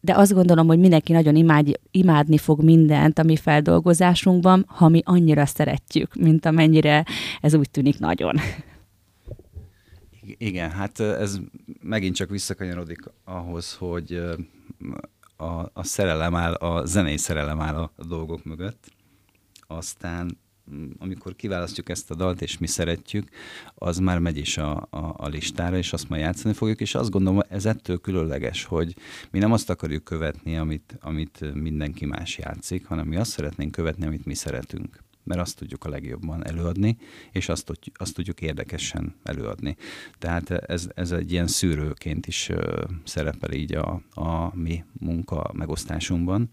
de 0.00 0.14
azt 0.14 0.34
gondolom, 0.34 0.66
hogy 0.66 0.78
mindenki 0.78 1.12
nagyon 1.12 1.36
imád, 1.36 1.80
imádni 1.90 2.38
fog 2.38 2.62
mindent 2.62 3.18
a 3.18 3.22
mi 3.22 3.36
feldolgozásunkban, 3.36 4.64
ha 4.68 4.88
mi 4.88 5.00
annyira 5.04 5.46
szeretjük, 5.46 6.14
mint 6.14 6.46
amennyire 6.46 7.04
ez 7.40 7.54
úgy 7.54 7.70
tűnik 7.70 7.98
nagyon. 7.98 8.36
Igen, 10.38 10.70
hát 10.70 11.00
ez 11.00 11.38
megint 11.82 12.14
csak 12.14 12.30
visszakanyarodik 12.30 13.00
ahhoz, 13.24 13.74
hogy 13.74 14.20
a, 15.36 15.70
a 15.72 15.82
szerelem 15.82 16.34
áll, 16.34 16.52
a 16.52 16.86
zenei 16.86 17.16
szerelem 17.16 17.60
áll 17.60 17.74
a, 17.74 17.90
dolgok 17.96 18.44
mögött. 18.44 18.92
Aztán 19.66 20.38
mm, 20.70 20.90
amikor 20.98 21.36
kiválasztjuk 21.36 21.88
ezt 21.88 22.10
a 22.10 22.14
dalt, 22.14 22.42
és 22.42 22.58
mi 22.58 22.66
szeretjük, 22.66 23.28
az 23.74 23.98
már 23.98 24.18
megy 24.18 24.36
is 24.36 24.58
a, 24.58 24.86
a, 24.90 25.14
a 25.16 25.28
listára, 25.28 25.76
és 25.76 25.92
azt 25.92 26.08
majd 26.08 26.22
játszani 26.22 26.54
fogjuk, 26.54 26.80
és 26.80 26.94
azt 26.94 27.10
gondolom, 27.10 27.40
ez 27.48 27.66
ettől 27.66 28.00
különleges, 28.00 28.64
hogy 28.64 28.94
mi 29.30 29.38
nem 29.38 29.52
azt 29.52 29.70
akarjuk 29.70 30.04
követni, 30.04 30.56
amit, 30.56 30.98
amit 31.00 31.54
mindenki 31.54 32.06
más 32.06 32.38
játszik, 32.38 32.86
hanem 32.86 33.06
mi 33.06 33.16
azt 33.16 33.30
szeretnénk 33.30 33.70
követni, 33.70 34.06
amit 34.06 34.24
mi 34.24 34.34
szeretünk 34.34 35.03
mert 35.24 35.40
azt 35.40 35.56
tudjuk 35.56 35.84
a 35.84 35.88
legjobban 35.88 36.46
előadni, 36.46 36.96
és 37.32 37.48
azt, 37.48 37.72
azt 37.94 38.14
tudjuk 38.14 38.40
érdekesen 38.40 39.14
előadni. 39.22 39.76
Tehát 40.18 40.50
ez, 40.50 40.88
ez 40.94 41.12
egy 41.12 41.32
ilyen 41.32 41.46
szűrőként 41.46 42.26
is 42.26 42.50
szerepel 43.04 43.52
így 43.52 43.74
a, 43.74 44.02
a 44.10 44.56
mi 44.56 44.84
munka 44.92 45.50
megosztásunkban. 45.52 46.48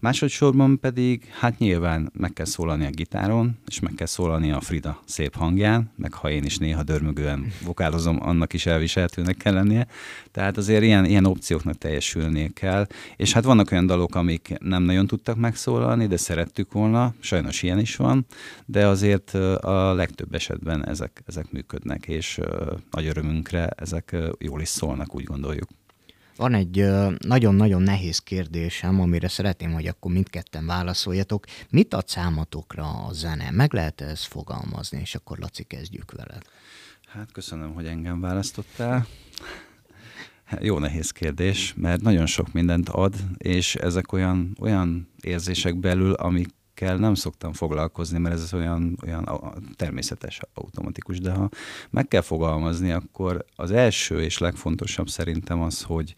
Másodszorban 0.00 0.80
pedig, 0.80 1.24
hát 1.38 1.58
nyilván 1.58 2.10
meg 2.14 2.32
kell 2.32 2.44
szólalni 2.44 2.86
a 2.86 2.90
gitáron, 2.90 3.58
és 3.66 3.80
meg 3.80 3.92
kell 3.96 4.06
szólalni 4.06 4.50
a 4.50 4.60
Frida 4.60 5.02
szép 5.04 5.34
hangján, 5.34 5.90
meg 5.96 6.12
ha 6.12 6.30
én 6.30 6.44
is 6.44 6.58
néha 6.58 6.82
dörmögően 6.82 7.52
vokálozom, 7.64 8.18
annak 8.20 8.52
is 8.52 8.66
elviselhetőnek 8.66 9.36
kell 9.36 9.52
lennie. 9.52 9.86
Tehát 10.30 10.56
azért 10.56 10.82
ilyen, 10.82 11.04
ilyen 11.04 11.26
opcióknak 11.26 11.78
teljesülnie 11.78 12.48
kell. 12.54 12.86
És 13.16 13.32
hát 13.32 13.44
vannak 13.44 13.70
olyan 13.72 13.86
dalok, 13.86 14.14
amik 14.14 14.54
nem 14.60 14.82
nagyon 14.82 15.06
tudtak 15.06 15.36
megszólalni, 15.36 16.06
de 16.06 16.16
szerettük 16.16 16.72
volna, 16.72 17.14
sajnos 17.20 17.62
ilyen 17.62 17.78
is 17.78 17.96
van, 17.96 18.26
de 18.66 18.86
azért 18.86 19.34
a 19.60 19.94
legtöbb 19.94 20.34
esetben 20.34 20.88
ezek, 20.88 21.22
ezek 21.26 21.52
működnek, 21.52 22.06
és 22.06 22.40
nagy 22.90 23.06
örömünkre 23.06 23.66
ezek 23.66 24.16
jól 24.38 24.60
is 24.60 24.68
szólnak, 24.68 25.14
úgy 25.14 25.24
gondoljuk. 25.24 25.68
Van 26.38 26.54
egy 26.54 26.86
nagyon-nagyon 27.18 27.82
nehéz 27.82 28.18
kérdésem, 28.18 29.00
amire 29.00 29.28
szeretném, 29.28 29.72
hogy 29.72 29.86
akkor 29.86 30.12
mindketten 30.12 30.66
válaszoljatok. 30.66 31.44
Mit 31.70 31.94
ad 31.94 32.08
számotokra 32.08 33.06
a 33.06 33.12
zene? 33.12 33.50
Meg 33.50 33.72
lehet 33.72 34.00
ezt 34.00 34.24
fogalmazni, 34.26 35.00
és 35.00 35.14
akkor 35.14 35.38
Laci 35.38 35.62
kezdjük 35.62 36.12
veled. 36.12 36.42
Hát 37.08 37.32
köszönöm, 37.32 37.74
hogy 37.74 37.86
engem 37.86 38.20
választottál. 38.20 39.06
Jó 40.60 40.78
nehéz 40.78 41.10
kérdés, 41.10 41.74
mert 41.76 42.00
nagyon 42.00 42.26
sok 42.26 42.52
mindent 42.52 42.88
ad, 42.88 43.14
és 43.36 43.74
ezek 43.74 44.12
olyan, 44.12 44.56
olyan 44.60 45.08
érzések 45.20 45.76
belül, 45.76 46.12
amik 46.12 46.48
ezekkel 46.80 46.96
nem 46.96 47.14
szoktam 47.14 47.52
foglalkozni, 47.52 48.18
mert 48.18 48.34
ez 48.34 48.54
olyan, 48.54 48.98
olyan 49.02 49.28
természetes, 49.76 50.40
automatikus, 50.54 51.20
de 51.20 51.32
ha 51.32 51.48
meg 51.90 52.08
kell 52.08 52.20
fogalmazni, 52.20 52.92
akkor 52.92 53.44
az 53.56 53.70
első 53.70 54.22
és 54.22 54.38
legfontosabb 54.38 55.08
szerintem 55.08 55.60
az, 55.60 55.82
hogy 55.82 56.14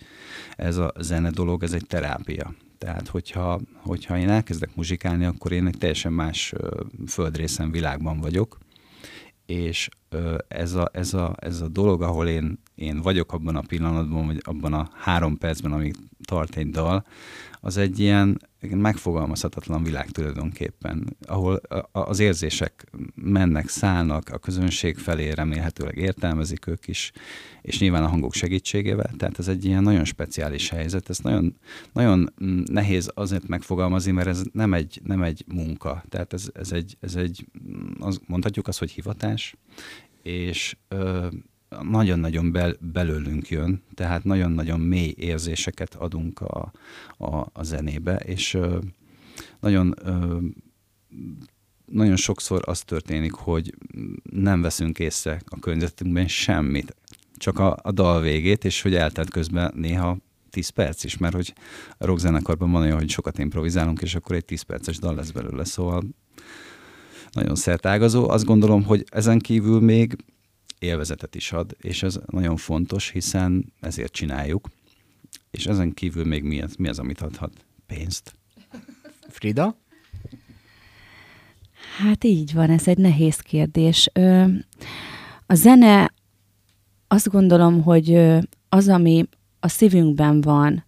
ez 0.57 0.77
a 0.77 0.93
zene 0.99 1.31
dolog, 1.31 1.63
ez 1.63 1.73
egy 1.73 1.87
terápia. 1.87 2.55
Tehát, 2.79 3.09
hogyha, 3.09 3.61
hogyha 3.75 4.19
én 4.19 4.29
elkezdek 4.29 4.75
muzsikálni, 4.75 5.25
akkor 5.25 5.53
én 5.53 5.67
egy 5.67 5.79
teljesen 5.79 6.13
más 6.13 6.53
földrészen, 7.07 7.71
világban 7.71 8.21
vagyok, 8.21 8.59
és 9.47 9.89
ez 10.49 10.75
a, 10.75 10.91
ez, 10.93 11.15
a, 11.15 11.35
ez 11.41 11.61
a 11.61 11.69
dolog, 11.69 12.03
ahol 12.03 12.29
én, 12.29 12.59
én 12.81 13.01
vagyok 13.01 13.33
abban 13.33 13.57
a 13.57 13.61
pillanatban, 13.61 14.27
vagy 14.27 14.41
abban 14.43 14.73
a 14.73 14.89
három 14.95 15.39
percben, 15.39 15.73
amíg 15.73 15.95
tart 16.25 16.57
egy 16.57 16.71
dal, 16.71 17.05
az 17.61 17.77
egy 17.77 17.99
ilyen 17.99 18.41
megfogalmazhatatlan 18.61 19.83
világ 19.83 20.11
tulajdonképpen, 20.11 21.17
ahol 21.27 21.61
az 21.93 22.19
érzések 22.19 22.91
mennek, 23.15 23.69
szállnak 23.69 24.29
a 24.29 24.39
közönség 24.39 24.99
felé, 24.99 25.31
remélhetőleg 25.31 25.97
értelmezik 25.97 26.67
ők 26.67 26.87
is, 26.87 27.13
és 27.63 27.79
nyilván 27.79 28.05
a 28.05 28.09
hangok 28.09 28.35
segítségével, 28.35 29.11
tehát 29.17 29.39
ez 29.39 29.49
egy 29.49 29.65
ilyen 29.65 29.83
nagyon 29.83 30.05
speciális 30.05 30.69
helyzet, 30.69 31.09
ez 31.09 31.19
nagyon, 31.19 31.57
nagyon 31.93 32.33
nehéz 32.65 33.11
azért 33.15 33.49
megfogalmazni, 33.49 34.13
mert 34.13 34.29
ez 34.29 34.43
nem 34.53 34.75
egy, 34.75 35.01
nem 35.05 35.23
egy 35.23 35.45
munka, 35.47 36.05
tehát 36.09 36.33
ez, 36.33 36.51
ez 36.55 36.73
egy, 36.73 36.97
ez 37.01 37.15
egy 37.15 37.47
az, 37.99 38.21
mondhatjuk 38.27 38.69
azt, 38.69 38.79
hogy 38.79 38.91
hivatás, 38.91 39.55
és 40.23 40.77
ö, 40.89 41.27
nagyon-nagyon 41.83 42.53
bel, 42.53 42.77
belőlünk 42.81 43.49
jön, 43.49 43.83
tehát 43.95 44.25
nagyon-nagyon 44.25 44.81
mély 44.81 45.15
érzéseket 45.17 45.95
adunk 45.95 46.41
a, 46.41 46.73
a, 47.19 47.37
a 47.53 47.63
zenébe, 47.63 48.17
és 48.17 48.59
nagyon 49.61 49.95
nagyon 51.85 52.17
sokszor 52.17 52.63
az 52.67 52.81
történik, 52.81 53.33
hogy 53.33 53.75
nem 54.31 54.61
veszünk 54.61 54.99
észre 54.99 55.41
a 55.47 55.59
környezetünkben 55.59 56.29
semmit, 56.29 56.97
csak 57.37 57.59
a, 57.59 57.77
a 57.83 57.91
dal 57.93 58.21
végét, 58.21 58.65
és 58.65 58.83
hogy 58.83 58.95
eltelt 58.95 59.31
közben 59.31 59.73
néha 59.75 60.17
10 60.51 60.69
perc 60.69 61.05
is, 61.05 61.19
mert 61.19 61.35
hogy 61.35 61.53
a 61.99 62.07
rockzenekarban 62.07 62.71
van 62.71 62.83
olyan, 62.83 62.99
hogy 62.99 63.11
sokat 63.11 63.39
improvizálunk, 63.39 64.03
és 64.03 64.15
akkor 64.15 64.37
egy 64.37 64.45
10 64.45 64.63
perces 64.63 64.99
dal 64.99 65.15
lesz 65.15 65.31
belőle, 65.31 65.65
szóval 65.65 66.03
nagyon 67.33 67.55
szertágazó. 67.55 68.29
Azt 68.29 68.45
gondolom, 68.45 68.85
hogy 68.85 69.05
ezen 69.11 69.39
kívül 69.39 69.81
még 69.81 70.17
élvezetet 70.81 71.35
is 71.35 71.53
ad, 71.53 71.77
és 71.81 72.03
ez 72.03 72.19
nagyon 72.27 72.57
fontos, 72.57 73.11
hiszen 73.11 73.73
ezért 73.81 74.13
csináljuk. 74.13 74.69
És 75.51 75.67
ezen 75.67 75.95
kívül 75.95 76.25
még 76.25 76.43
mi 76.43 76.63
az, 76.63 76.75
mi 76.75 76.89
az 76.89 76.99
amit 76.99 77.21
adhat? 77.21 77.65
Pénzt. 77.87 78.35
Frida? 79.29 79.77
Hát 81.99 82.25
így 82.25 82.55
van, 82.55 82.71
ez 82.71 82.89
egy 82.89 82.99
nehéz 82.99 83.37
kérdés. 83.37 84.11
A 85.47 85.55
zene 85.55 86.15
azt 87.09 87.29
gondolom, 87.29 87.83
hogy 87.83 88.15
az, 88.69 88.89
ami 88.89 89.29
a 89.61 89.69
szívünkben 89.69 90.41
van, 90.41 90.85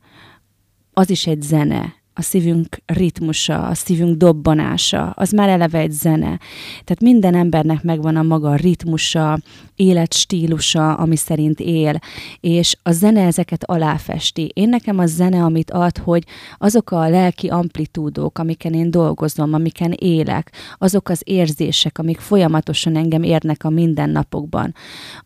az 0.92 1.10
is 1.10 1.26
egy 1.26 1.42
zene 1.42 2.01
a 2.14 2.22
szívünk 2.22 2.76
ritmusa, 2.86 3.66
a 3.66 3.74
szívünk 3.74 4.16
dobbanása, 4.16 5.10
az 5.10 5.30
már 5.30 5.48
eleve 5.48 5.78
egy 5.78 5.90
zene. 5.90 6.38
Tehát 6.70 7.00
minden 7.00 7.34
embernek 7.34 7.82
megvan 7.82 8.16
a 8.16 8.22
maga 8.22 8.54
ritmusa, 8.54 9.38
életstílusa, 9.76 10.94
ami 10.94 11.16
szerint 11.16 11.60
él, 11.60 11.98
és 12.40 12.76
a 12.82 12.92
zene 12.92 13.26
ezeket 13.26 13.64
aláfesti. 13.64 14.50
Én 14.54 14.68
nekem 14.68 14.98
a 14.98 15.06
zene, 15.06 15.42
amit 15.42 15.70
ad, 15.70 15.98
hogy 15.98 16.24
azok 16.58 16.90
a 16.90 17.08
lelki 17.08 17.48
amplitúdók, 17.48 18.38
amiken 18.38 18.72
én 18.72 18.90
dolgozom, 18.90 19.54
amiken 19.54 19.92
élek, 19.92 20.52
azok 20.78 21.08
az 21.08 21.20
érzések, 21.24 21.98
amik 21.98 22.18
folyamatosan 22.20 22.96
engem 22.96 23.22
érnek 23.22 23.64
a 23.64 23.70
mindennapokban, 23.70 24.74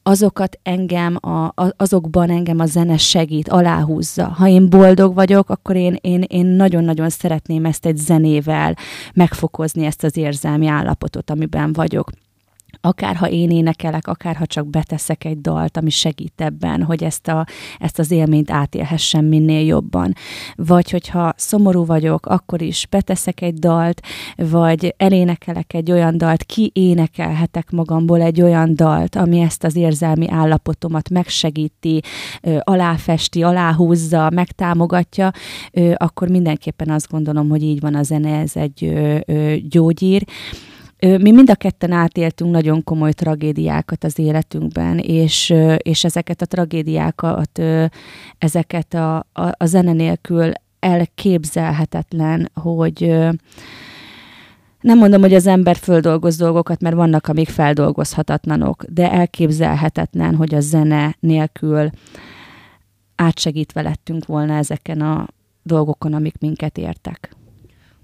azokat 0.02 0.58
engem, 0.62 1.16
a, 1.20 1.54
azokban 1.76 2.30
engem 2.30 2.58
a 2.58 2.66
zene 2.66 2.96
segít, 2.96 3.48
aláhúzza. 3.48 4.24
Ha 4.26 4.48
én 4.48 4.68
boldog 4.68 5.14
vagyok, 5.14 5.50
akkor 5.50 5.76
én, 5.76 5.98
én, 6.00 6.24
én 6.28 6.46
nagyon 6.46 6.75
nagyon-nagyon 6.76 7.10
szeretném 7.10 7.64
ezt 7.64 7.86
egy 7.86 7.96
zenével 7.96 8.76
megfokozni, 9.14 9.84
ezt 9.84 10.04
az 10.04 10.16
érzelmi 10.16 10.66
állapotot, 10.66 11.30
amiben 11.30 11.72
vagyok 11.72 12.10
akár 12.86 13.16
ha 13.16 13.28
én 13.28 13.50
énekelek, 13.50 14.06
akár 14.06 14.36
ha 14.36 14.46
csak 14.46 14.66
beteszek 14.66 15.24
egy 15.24 15.40
dalt, 15.40 15.76
ami 15.76 15.90
segít 15.90 16.40
ebben, 16.40 16.82
hogy 16.82 17.04
ezt, 17.04 17.28
a, 17.28 17.46
ezt 17.78 17.98
az 17.98 18.10
élményt 18.10 18.50
átélhessem 18.50 19.24
minél 19.24 19.66
jobban. 19.66 20.12
Vagy 20.54 20.90
hogyha 20.90 21.32
szomorú 21.36 21.84
vagyok, 21.84 22.26
akkor 22.26 22.62
is 22.62 22.86
beteszek 22.90 23.40
egy 23.40 23.54
dalt, 23.54 24.00
vagy 24.36 24.94
elénekelek 24.96 25.74
egy 25.74 25.90
olyan 25.90 26.18
dalt, 26.18 26.44
ki 26.44 26.70
énekelhetek 26.74 27.70
magamból 27.70 28.20
egy 28.20 28.42
olyan 28.42 28.74
dalt, 28.74 29.16
ami 29.16 29.40
ezt 29.40 29.64
az 29.64 29.76
érzelmi 29.76 30.30
állapotomat 30.30 31.10
megsegíti, 31.10 32.00
aláfesti, 32.60 33.42
aláhúzza, 33.42 34.30
megtámogatja, 34.30 35.30
akkor 35.94 36.28
mindenképpen 36.28 36.90
azt 36.90 37.10
gondolom, 37.10 37.48
hogy 37.48 37.62
így 37.62 37.80
van 37.80 37.94
a 37.94 38.02
zene, 38.02 38.38
ez 38.38 38.56
egy 38.56 38.92
gyógyír. 39.68 40.24
Mi 40.98 41.30
mind 41.30 41.50
a 41.50 41.54
ketten 41.54 41.92
átéltünk 41.92 42.50
nagyon 42.50 42.84
komoly 42.84 43.12
tragédiákat 43.12 44.04
az 44.04 44.18
életünkben, 44.18 44.98
és, 44.98 45.54
és 45.76 46.04
ezeket 46.04 46.42
a 46.42 46.46
tragédiákat, 46.46 47.62
ezeket 48.38 48.94
a, 48.94 49.16
a, 49.16 49.24
a 49.32 49.66
zene 49.66 49.92
nélkül 49.92 50.52
elképzelhetetlen, 50.78 52.50
hogy 52.54 53.16
nem 54.80 54.98
mondom, 54.98 55.20
hogy 55.20 55.34
az 55.34 55.46
ember 55.46 55.76
földolgoz 55.76 56.36
dolgokat, 56.36 56.80
mert 56.80 56.94
vannak, 56.94 57.28
amik 57.28 57.48
feldolgozhatatlanok, 57.48 58.84
de 58.84 59.12
elképzelhetetlen, 59.12 60.34
hogy 60.34 60.54
a 60.54 60.60
zene 60.60 61.16
nélkül 61.20 61.90
átsegítve 63.16 63.82
lettünk 63.82 64.26
volna 64.26 64.56
ezeken 64.56 65.00
a 65.00 65.26
dolgokon, 65.62 66.12
amik 66.12 66.38
minket 66.38 66.78
értek. 66.78 67.36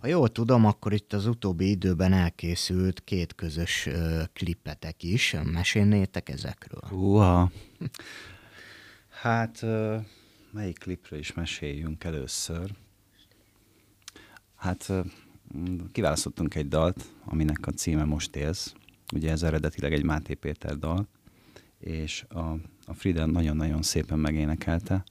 Ha 0.02 0.08
jól 0.08 0.28
tudom, 0.28 0.64
akkor 0.64 0.92
itt 0.92 1.12
az 1.12 1.26
utóbbi 1.26 1.70
időben 1.70 2.12
elkészült 2.12 3.04
két 3.04 3.34
közös 3.34 3.86
uh, 3.86 4.22
klippetek 4.32 5.02
is. 5.02 5.36
Mesélnétek 5.44 6.28
ezekről? 6.28 6.80
Uha. 6.90 7.50
Hát, 9.08 9.62
uh, 9.62 10.04
melyik 10.50 10.78
klipről 10.78 11.18
is 11.18 11.32
meséljünk 11.32 12.04
először? 12.04 12.70
Hát, 14.56 14.92
kiválasztottunk 15.92 16.54
egy 16.54 16.68
dalt, 16.68 17.04
aminek 17.24 17.66
a 17.66 17.70
címe 17.70 18.04
Most 18.04 18.36
élsz. 18.36 18.74
Ugye 19.14 19.30
ez 19.30 19.42
eredetileg 19.42 19.92
egy 19.92 20.04
Máté 20.04 20.34
Péter 20.34 20.78
dal, 20.78 21.08
és 21.78 22.24
a, 22.28 22.40
a 22.84 22.94
Frida 22.94 23.26
nagyon-nagyon 23.26 23.82
szépen 23.82 24.18
megénekelte 24.18 25.04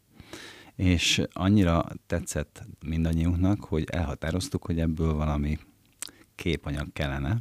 és 0.82 1.22
annyira 1.34 1.86
tetszett 2.08 2.64
mindannyiunknak, 2.86 3.64
hogy 3.64 3.84
elhatároztuk, 3.90 4.66
hogy 4.66 4.80
ebből 4.80 5.14
valami 5.14 5.58
képanyag 6.36 6.94
kellene, 6.94 7.40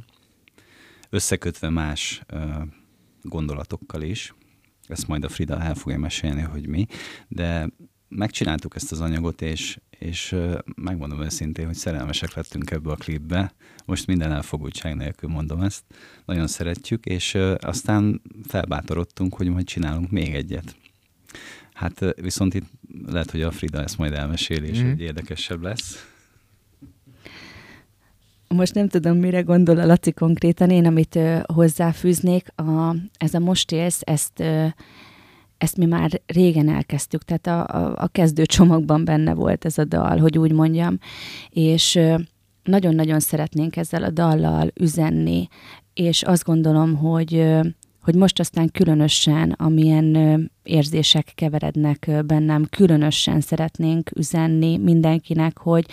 összekötve 1.09 1.69
más 1.69 2.21
ö, 2.27 2.61
gondolatokkal 3.21 4.01
is, 4.01 4.33
ezt 4.87 5.07
majd 5.07 5.23
a 5.23 5.29
Frida 5.29 5.61
el 5.61 5.75
fogja 5.75 5.97
mesélni, 5.97 6.41
hogy 6.41 6.67
mi, 6.67 6.85
de 7.27 7.69
megcsináltuk 8.07 8.75
ezt 8.75 8.91
az 8.91 9.01
anyagot, 9.01 9.41
és, 9.41 9.79
és 9.89 10.35
megmondom 10.75 11.21
őszintén, 11.21 11.65
hogy 11.65 11.75
szerelmesek 11.75 12.33
lettünk 12.33 12.71
ebbe 12.71 12.91
a 12.91 12.95
klipbe. 12.95 13.53
Most 13.85 14.07
minden 14.07 14.31
elfogultság 14.31 14.95
nélkül 14.95 15.29
mondom 15.29 15.61
ezt. 15.61 15.83
Nagyon 16.25 16.47
szeretjük, 16.47 17.05
és 17.05 17.37
aztán 17.59 18.21
felbátorodtunk, 18.47 19.35
hogy 19.35 19.49
majd 19.49 19.65
csinálunk 19.65 20.11
még 20.11 20.35
egyet. 20.35 20.75
Hát 21.81 22.15
viszont 22.21 22.53
itt 22.53 22.65
lehet, 23.05 23.31
hogy 23.31 23.41
a 23.41 23.51
Frida 23.51 23.83
ezt 23.83 23.97
majd 23.97 24.13
elmeséli, 24.13 24.67
és 24.67 24.81
mm. 24.81 24.89
egy 24.89 25.01
érdekesebb 25.01 25.61
lesz. 25.61 26.07
Most 28.47 28.73
nem 28.73 28.87
tudom, 28.87 29.17
mire 29.17 29.41
gondol 29.41 29.79
a 29.79 29.85
Laci 29.85 30.11
konkrétan. 30.11 30.69
Én, 30.69 30.85
amit 30.85 31.15
ö, 31.15 31.39
hozzáfűznék, 31.53 32.47
a, 32.55 32.95
ez 33.17 33.33
a 33.33 33.39
most 33.39 33.71
élsz, 33.71 34.01
ezt, 34.03 34.39
ö, 34.39 34.65
ezt 35.57 35.77
mi 35.77 35.85
már 35.85 36.21
régen 36.25 36.69
elkezdtük, 36.69 37.23
tehát 37.23 37.47
a, 37.47 37.75
a, 37.77 37.95
a 38.03 38.07
kezdőcsomagban 38.07 39.05
benne 39.05 39.33
volt 39.33 39.65
ez 39.65 39.77
a 39.77 39.85
dal, 39.85 40.17
hogy 40.17 40.37
úgy 40.37 40.51
mondjam, 40.51 40.97
és 41.49 41.95
ö, 41.95 42.15
nagyon-nagyon 42.63 43.19
szeretnénk 43.19 43.75
ezzel 43.75 44.03
a 44.03 44.09
dallal 44.09 44.71
üzenni, 44.79 45.47
és 45.93 46.23
azt 46.23 46.43
gondolom, 46.43 46.95
hogy 46.95 47.33
hogy 48.01 48.15
most 48.15 48.39
aztán 48.39 48.69
különösen, 48.71 49.51
amilyen 49.51 50.51
érzések 50.63 51.31
keverednek 51.35 52.11
bennem, 52.25 52.65
különösen 52.69 53.41
szeretnénk 53.41 54.09
üzenni 54.15 54.77
mindenkinek, 54.77 55.57
hogy, 55.57 55.85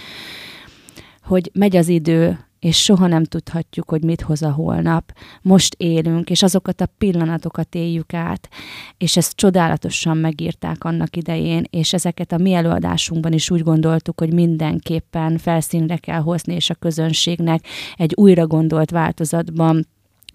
hogy 1.22 1.50
megy 1.54 1.76
az 1.76 1.88
idő, 1.88 2.38
és 2.58 2.82
soha 2.82 3.06
nem 3.06 3.24
tudhatjuk, 3.24 3.90
hogy 3.90 4.04
mit 4.04 4.20
hoz 4.20 4.42
a 4.42 4.50
holnap. 4.50 5.12
Most 5.42 5.74
élünk, 5.78 6.30
és 6.30 6.42
azokat 6.42 6.80
a 6.80 6.88
pillanatokat 6.98 7.74
éljük 7.74 8.14
át, 8.14 8.48
és 8.96 9.16
ezt 9.16 9.36
csodálatosan 9.36 10.16
megírták 10.16 10.84
annak 10.84 11.16
idején, 11.16 11.64
és 11.70 11.92
ezeket 11.92 12.32
a 12.32 12.38
mi 12.38 12.52
előadásunkban 12.52 13.32
is 13.32 13.50
úgy 13.50 13.62
gondoltuk, 13.62 14.20
hogy 14.20 14.32
mindenképpen 14.32 15.38
felszínre 15.38 15.96
kell 15.96 16.20
hozni, 16.20 16.54
és 16.54 16.70
a 16.70 16.74
közönségnek 16.74 17.64
egy 17.96 18.12
újra 18.14 18.46
gondolt 18.46 18.90
változatban 18.90 19.86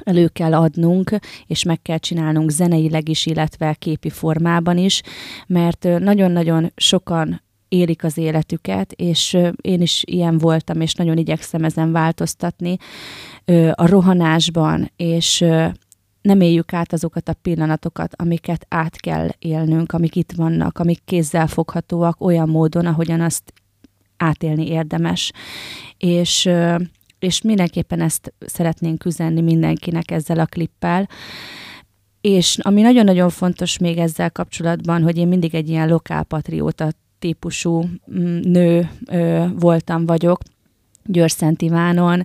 elő 0.03 0.27
kell 0.27 0.53
adnunk, 0.53 1.15
és 1.47 1.63
meg 1.63 1.81
kell 1.81 1.97
csinálnunk 1.97 2.49
zeneileg 2.49 3.09
is, 3.09 3.25
illetve 3.25 3.73
képi 3.73 4.09
formában 4.09 4.77
is, 4.77 5.01
mert 5.47 5.83
nagyon-nagyon 5.99 6.71
sokan 6.75 7.41
élik 7.67 8.03
az 8.03 8.17
életüket, 8.17 8.91
és 8.91 9.37
én 9.61 9.81
is 9.81 10.03
ilyen 10.05 10.37
voltam, 10.37 10.81
és 10.81 10.93
nagyon 10.93 11.17
igyekszem 11.17 11.63
ezen 11.63 11.91
változtatni 11.91 12.77
a 13.71 13.87
rohanásban, 13.87 14.91
és 14.95 15.45
nem 16.21 16.41
éljük 16.41 16.73
át 16.73 16.93
azokat 16.93 17.29
a 17.29 17.33
pillanatokat, 17.41 18.13
amiket 18.15 18.65
át 18.69 18.95
kell 18.95 19.29
élnünk, 19.39 19.91
amik 19.91 20.15
itt 20.15 20.31
vannak, 20.31 20.79
amik 20.79 21.01
kézzel 21.05 21.47
foghatóak 21.47 22.21
olyan 22.21 22.49
módon, 22.49 22.85
ahogyan 22.85 23.21
azt 23.21 23.53
átélni 24.17 24.67
érdemes. 24.67 25.31
És, 25.97 26.49
és 27.23 27.41
mindenképpen 27.41 28.01
ezt 28.01 28.33
szeretnénk 28.39 29.05
üzenni 29.05 29.41
mindenkinek 29.41 30.11
ezzel 30.11 30.39
a 30.39 30.45
klippel. 30.45 31.09
És 32.21 32.57
ami 32.61 32.81
nagyon-nagyon 32.81 33.29
fontos 33.29 33.77
még 33.77 33.97
ezzel 33.97 34.31
kapcsolatban, 34.31 35.03
hogy 35.03 35.17
én 35.17 35.27
mindig 35.27 35.55
egy 35.55 35.69
ilyen 35.69 35.87
lokálpatrióta 35.87 36.91
típusú 37.19 37.83
mm, 38.11 38.39
nő 38.39 38.89
ö, 39.05 39.45
voltam, 39.59 40.05
vagyok, 40.05 40.39
Győr-Szent 41.05 41.61
Ivánon, 41.61 42.23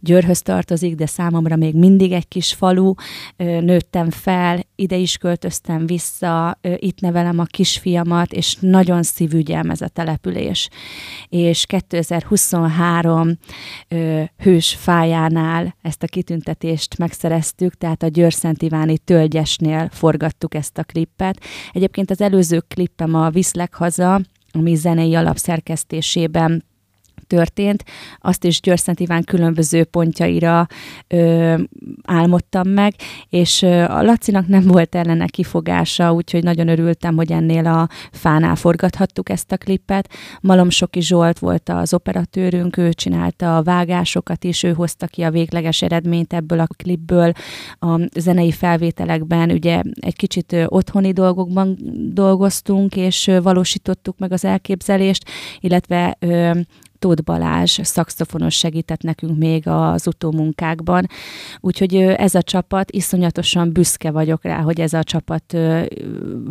Győrhöz 0.00 0.42
tartozik, 0.42 0.94
de 0.94 1.06
számomra 1.06 1.56
még 1.56 1.74
mindig 1.74 2.12
egy 2.12 2.28
kis 2.28 2.52
falu. 2.52 2.94
Nőttem 3.36 4.10
fel, 4.10 4.60
ide 4.74 4.96
is 4.96 5.16
költöztem 5.16 5.86
vissza, 5.86 6.58
itt 6.76 7.00
nevelem 7.00 7.38
a 7.38 7.44
kisfiamat, 7.44 8.32
és 8.32 8.56
nagyon 8.60 9.02
szívügyelm 9.02 9.70
ez 9.70 9.80
a 9.80 9.88
település. 9.88 10.68
És 11.28 11.66
2023 11.66 13.30
hős 14.36 14.74
fájánál 14.74 15.76
ezt 15.82 16.02
a 16.02 16.06
kitüntetést 16.06 16.98
megszereztük, 16.98 17.74
tehát 17.74 18.02
a 18.02 18.08
Győr-Szent 18.08 18.62
Iváni 18.62 18.98
tölgyesnél 18.98 19.88
forgattuk 19.92 20.54
ezt 20.54 20.78
a 20.78 20.84
klippet. 20.84 21.40
Egyébként 21.72 22.10
az 22.10 22.20
előző 22.20 22.62
klippem 22.68 23.14
a 23.14 23.30
Viszlek 23.30 23.74
haza, 23.74 24.20
ami 24.52 24.74
zenei 24.74 25.14
alapszerkesztésében 25.14 26.64
történt, 27.26 27.84
azt 28.18 28.44
is 28.44 28.60
Györszent 28.60 29.00
Iván 29.00 29.24
különböző 29.24 29.84
pontjaira 29.84 30.66
ö, 31.08 31.54
álmodtam 32.02 32.68
meg, 32.68 32.94
és 33.28 33.62
ö, 33.62 33.82
a 33.82 34.02
Lacinak 34.02 34.46
nem 34.46 34.62
volt 34.66 34.94
ellene 34.94 35.26
kifogása, 35.26 36.12
úgyhogy 36.12 36.42
nagyon 36.42 36.68
örültem, 36.68 37.16
hogy 37.16 37.32
ennél 37.32 37.66
a 37.66 37.88
fánál 38.12 38.56
forgathattuk 38.56 39.28
ezt 39.28 39.52
a 39.52 39.56
klippet. 39.56 40.08
Malom 40.40 40.70
Soki 40.70 41.00
Zsolt 41.02 41.38
volt 41.38 41.68
az 41.68 41.94
operatőrünk, 41.94 42.76
ő 42.76 42.92
csinálta 42.92 43.56
a 43.56 43.62
vágásokat 43.62 44.44
is, 44.44 44.62
ő 44.62 44.72
hozta 44.72 45.06
ki 45.06 45.22
a 45.22 45.30
végleges 45.30 45.82
eredményt 45.82 46.32
ebből 46.32 46.60
a 46.60 46.66
klipből. 46.76 47.32
A 47.78 48.00
zenei 48.18 48.52
felvételekben 48.52 49.50
ugye 49.50 49.80
egy 50.00 50.16
kicsit 50.16 50.56
otthoni 50.66 51.12
dolgokban 51.12 51.78
dolgoztunk, 52.12 52.96
és 52.96 53.30
valósítottuk 53.42 54.18
meg 54.18 54.32
az 54.32 54.44
elképzelést, 54.44 55.30
illetve 55.60 56.18
Tóth 57.04 57.22
Balázs 57.22 57.78
szakszofonos 57.82 58.54
segített 58.54 59.02
nekünk 59.02 59.38
még 59.38 59.68
az 59.68 60.06
utómunkákban. 60.06 61.06
Úgyhogy 61.60 61.94
ez 61.96 62.34
a 62.34 62.42
csapat, 62.42 62.90
iszonyatosan 62.90 63.72
büszke 63.72 64.10
vagyok 64.10 64.44
rá, 64.44 64.60
hogy 64.60 64.80
ez 64.80 64.92
a 64.92 65.02
csapat 65.02 65.56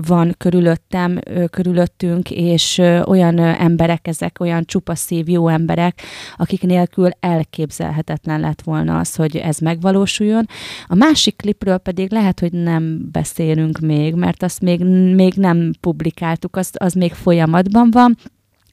van 0.07 0.35
körülöttem, 0.37 1.19
körülöttünk, 1.49 2.31
és 2.31 2.77
olyan 3.05 3.39
emberek 3.39 4.07
ezek, 4.07 4.39
olyan 4.39 4.65
csupa 4.65 4.95
szív, 4.95 5.29
jó 5.29 5.47
emberek, 5.47 6.01
akik 6.37 6.61
nélkül 6.61 7.09
elképzelhetetlen 7.19 8.39
lett 8.39 8.61
volna 8.61 8.99
az, 8.99 9.15
hogy 9.15 9.35
ez 9.35 9.57
megvalósuljon. 9.57 10.45
A 10.87 10.95
másik 10.95 11.35
klipről 11.35 11.77
pedig 11.77 12.11
lehet, 12.11 12.39
hogy 12.39 12.51
nem 12.51 13.09
beszélünk 13.11 13.79
még, 13.79 14.15
mert 14.15 14.43
azt 14.43 14.61
még, 14.61 14.83
még 15.15 15.33
nem 15.33 15.71
publikáltuk, 15.79 16.55
az, 16.55 16.71
az 16.73 16.93
még 16.93 17.13
folyamatban 17.13 17.91
van, 17.91 18.17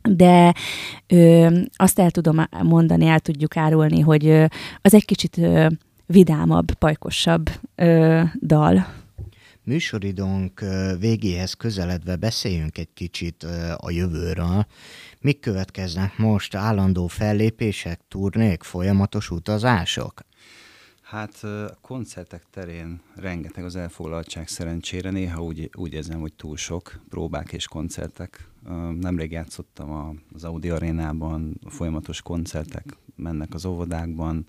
de 0.02 0.54
ö, 1.06 1.48
azt 1.76 1.98
el 1.98 2.10
tudom 2.10 2.46
mondani, 2.62 3.06
el 3.06 3.20
tudjuk 3.20 3.56
árulni, 3.56 4.00
hogy 4.00 4.26
ö, 4.26 4.44
az 4.80 4.94
egy 4.94 5.04
kicsit 5.04 5.38
ö, 5.38 5.66
vidámabb, 6.06 6.72
pajkosabb 6.72 7.50
ö, 7.74 8.22
dal. 8.46 8.86
Műsoridónk 9.62 10.64
végéhez 10.98 11.54
közeledve 11.54 12.16
beszéljünk 12.16 12.78
egy 12.78 12.88
kicsit 12.94 13.46
a 13.76 13.90
jövőről. 13.90 14.66
Mik 15.20 15.40
következnek 15.40 16.18
most? 16.18 16.54
Állandó 16.54 17.06
fellépések, 17.06 18.00
turnék, 18.08 18.62
folyamatos 18.62 19.30
utazások? 19.30 20.20
Hát 21.02 21.40
koncertek 21.80 22.42
terén 22.50 23.00
rengeteg 23.16 23.64
az 23.64 23.76
elfoglaltság 23.76 24.48
szerencsére. 24.48 25.10
Néha 25.10 25.42
úgy, 25.42 25.70
úgy 25.74 25.92
érzem, 25.92 26.20
hogy 26.20 26.32
túl 26.32 26.56
sok 26.56 27.00
próbák 27.08 27.52
és 27.52 27.66
koncertek. 27.66 28.49
Nemrég 29.00 29.30
játszottam 29.30 30.20
az 30.32 30.44
Audi 30.44 30.70
arénában, 30.70 31.60
folyamatos 31.66 32.22
koncertek 32.22 32.96
mennek 33.16 33.54
az 33.54 33.64
óvodákban, 33.64 34.46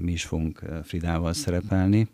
mi 0.00 0.12
is 0.12 0.24
fogunk 0.24 0.62
Fridával 0.82 1.32
szerepelni, 1.32 2.08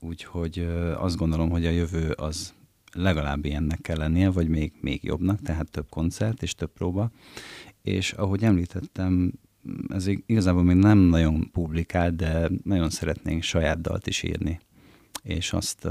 úgyhogy 0.00 0.68
azt 0.96 1.16
gondolom, 1.16 1.50
hogy 1.50 1.66
a 1.66 1.70
jövő 1.70 2.10
az 2.10 2.54
legalább 2.92 3.44
ilyennek 3.44 3.80
kell 3.80 3.96
lennie, 3.96 4.30
vagy 4.30 4.48
még, 4.48 4.72
még 4.80 5.04
jobbnak, 5.04 5.42
tehát 5.42 5.70
több 5.70 5.88
koncert 5.88 6.42
és 6.42 6.54
több 6.54 6.72
próba. 6.72 7.10
És 7.82 8.12
ahogy 8.12 8.44
említettem, 8.44 9.32
ez 9.88 10.06
igazából 10.06 10.62
még 10.62 10.76
nem 10.76 10.98
nagyon 10.98 11.50
publikált, 11.50 12.16
de 12.16 12.50
nagyon 12.62 12.90
szeretnénk 12.90 13.42
saját 13.42 13.80
dalt 13.80 14.06
is 14.06 14.22
írni, 14.22 14.60
és 15.22 15.52
azt 15.52 15.88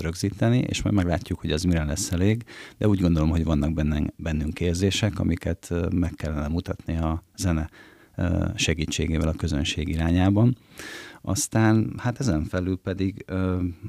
rögzíteni, 0.00 0.58
és 0.58 0.82
majd 0.82 0.94
meglátjuk, 0.94 1.40
hogy 1.40 1.52
az 1.52 1.62
mire 1.62 1.84
lesz 1.84 2.12
elég, 2.12 2.44
de 2.78 2.88
úgy 2.88 3.00
gondolom, 3.00 3.30
hogy 3.30 3.44
vannak 3.44 3.72
bennünk, 3.72 4.12
bennünk 4.16 4.60
érzések, 4.60 5.18
amiket 5.18 5.74
meg 5.92 6.12
kellene 6.16 6.48
mutatni 6.48 6.96
a 6.96 7.24
zene 7.36 7.70
segítségével 8.54 9.28
a 9.28 9.32
közönség 9.32 9.88
irányában. 9.88 10.56
Aztán 11.22 11.94
hát 11.96 12.20
ezen 12.20 12.44
felül 12.44 12.78
pedig 12.78 13.24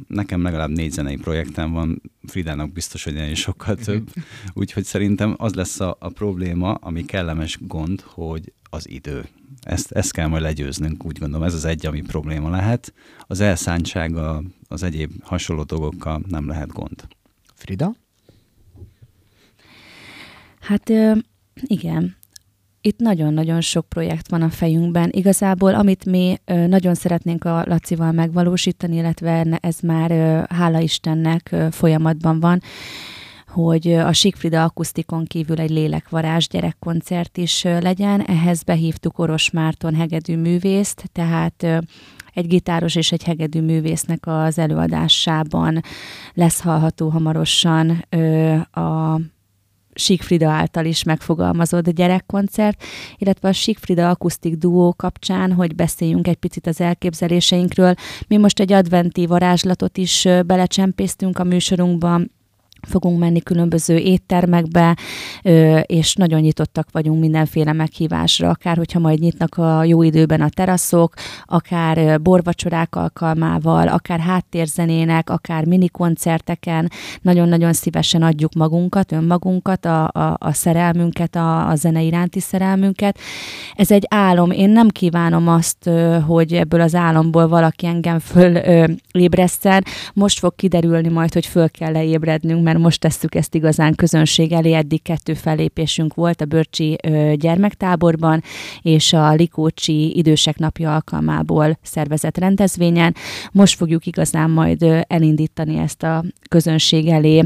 nekem 0.07 0.41
legalább 0.41 0.69
négy 0.69 0.91
zenei 0.91 1.15
projektem 1.15 1.71
van, 1.71 2.01
Fridának 2.27 2.71
biztos, 2.71 3.03
hogy 3.03 3.15
ennél 3.15 3.35
sokkal 3.35 3.75
több, 3.75 4.09
úgyhogy 4.53 4.83
szerintem 4.83 5.35
az 5.37 5.53
lesz 5.53 5.79
a, 5.79 5.95
a 5.99 6.09
probléma, 6.09 6.73
ami 6.73 7.05
kellemes 7.05 7.57
gond, 7.61 8.01
hogy 8.01 8.53
az 8.69 8.89
idő. 8.89 9.27
Ezt, 9.61 9.91
ezt 9.91 10.11
kell 10.11 10.27
majd 10.27 10.41
legyőznünk, 10.41 11.05
úgy 11.05 11.17
gondolom, 11.17 11.47
ez 11.47 11.53
az 11.53 11.65
egy, 11.65 11.85
ami 11.85 12.01
probléma 12.01 12.49
lehet. 12.49 12.93
Az 13.27 13.39
elszántsága, 13.39 14.43
az 14.67 14.83
egyéb 14.83 15.11
hasonló 15.23 15.63
dolgokkal 15.63 16.21
nem 16.27 16.47
lehet 16.47 16.71
gond. 16.71 17.07
Frida? 17.53 17.95
Hát 20.59 20.91
igen, 21.53 22.15
itt 22.81 22.99
nagyon-nagyon 22.99 23.61
sok 23.61 23.89
projekt 23.89 24.29
van 24.29 24.41
a 24.41 24.49
fejünkben. 24.49 25.09
Igazából, 25.11 25.75
amit 25.75 26.05
mi 26.05 26.37
nagyon 26.45 26.93
szeretnénk 26.93 27.45
a 27.45 27.63
Lacival 27.67 28.11
megvalósítani, 28.11 28.95
illetve 28.95 29.57
ez 29.59 29.79
már, 29.79 30.11
hála 30.49 30.79
Istennek, 30.79 31.55
folyamatban 31.71 32.39
van, 32.39 32.61
hogy 33.47 33.91
a 33.91 34.13
Sikfrida 34.13 34.63
akusztikon 34.63 35.25
kívül 35.25 35.59
egy 35.59 35.69
lélekvarázs 35.69 36.47
gyerekkoncert 36.47 37.37
is 37.37 37.63
legyen. 37.63 38.21
Ehhez 38.21 38.63
behívtuk 38.63 39.19
Oros 39.19 39.51
Márton 39.51 39.95
hegedű 39.95 40.37
művészt, 40.37 41.09
tehát 41.11 41.65
egy 42.33 42.47
gitáros 42.47 42.95
és 42.95 43.11
egy 43.11 43.23
hegedű 43.23 43.61
művésznek 43.61 44.27
az 44.27 44.57
előadásában 44.57 45.81
lesz 46.33 46.61
hallható 46.61 47.09
hamarosan 47.09 47.89
a 48.71 49.19
Sikfrida 49.93 50.49
által 50.49 50.85
is 50.85 51.03
megfogalmazott 51.03 51.89
gyerekkoncert, 51.89 52.83
illetve 53.17 53.49
a 53.49 53.53
Sikfrida 53.53 54.09
akusztik 54.09 54.55
duó 54.55 54.93
kapcsán, 54.93 55.53
hogy 55.53 55.75
beszéljünk 55.75 56.27
egy 56.27 56.35
picit 56.35 56.67
az 56.67 56.81
elképzeléseinkről. 56.81 57.93
Mi 58.27 58.37
most 58.37 58.59
egy 58.59 58.73
adventi 58.73 59.25
varázslatot 59.25 59.97
is 59.97 60.27
belecsempésztünk 60.45 61.39
a 61.39 61.43
műsorunkban, 61.43 62.31
fogunk 62.87 63.19
menni 63.19 63.41
különböző 63.41 63.97
éttermekbe, 63.97 64.97
és 65.81 66.15
nagyon 66.15 66.39
nyitottak 66.39 66.87
vagyunk 66.91 67.19
mindenféle 67.19 67.73
meghívásra, 67.73 68.49
akár 68.49 68.77
hogyha 68.77 68.99
majd 68.99 69.19
nyitnak 69.19 69.57
a 69.57 69.83
jó 69.83 70.03
időben 70.03 70.41
a 70.41 70.49
teraszok, 70.49 71.13
akár 71.45 72.21
borvacsorák 72.21 72.95
alkalmával, 72.95 73.87
akár 73.87 74.19
háttérzenének, 74.19 75.29
akár 75.29 75.65
minikoncerteken, 75.65 76.91
nagyon-nagyon 77.21 77.73
szívesen 77.73 78.21
adjuk 78.21 78.53
magunkat, 78.53 79.11
önmagunkat, 79.11 79.85
a, 79.85 80.07
a, 80.07 80.35
a 80.39 80.53
szerelmünket, 80.53 81.35
a, 81.35 81.69
a 81.69 81.75
zene 81.75 82.01
iránti 82.01 82.39
szerelmünket. 82.39 83.19
Ez 83.75 83.91
egy 83.91 84.05
álom. 84.09 84.51
Én 84.51 84.69
nem 84.69 84.87
kívánom 84.87 85.47
azt, 85.47 85.89
hogy 86.27 86.53
ebből 86.53 86.81
az 86.81 86.95
álomból 86.95 87.47
valaki 87.47 87.85
engem 87.85 88.19
föl 88.19 88.55
ébreszten. 89.11 89.83
Most 90.13 90.39
fog 90.39 90.55
kiderülni 90.55 91.09
majd, 91.09 91.33
hogy 91.33 91.45
föl 91.45 91.69
kell 91.69 91.91
leébrednünk, 91.91 92.63
mert 92.71 92.83
most 92.83 92.99
tesszük 92.99 93.35
ezt 93.35 93.55
igazán 93.55 93.95
közönség 93.95 94.51
elé. 94.51 94.73
Eddig 94.73 95.01
kettő 95.01 95.33
fellépésünk 95.33 96.13
volt 96.13 96.41
a 96.41 96.45
Börcsi 96.45 96.95
gyermektáborban, 97.33 98.43
és 98.81 99.13
a 99.13 99.33
Likócsi 99.33 100.17
idősek 100.17 100.57
napja 100.57 100.93
alkalmából 100.93 101.77
szervezett 101.81 102.37
rendezvényen. 102.37 103.15
Most 103.51 103.75
fogjuk 103.75 104.05
igazán 104.05 104.49
majd 104.49 105.05
elindítani 105.07 105.77
ezt 105.77 106.03
a 106.03 106.23
közönség 106.49 107.07
elé 107.07 107.43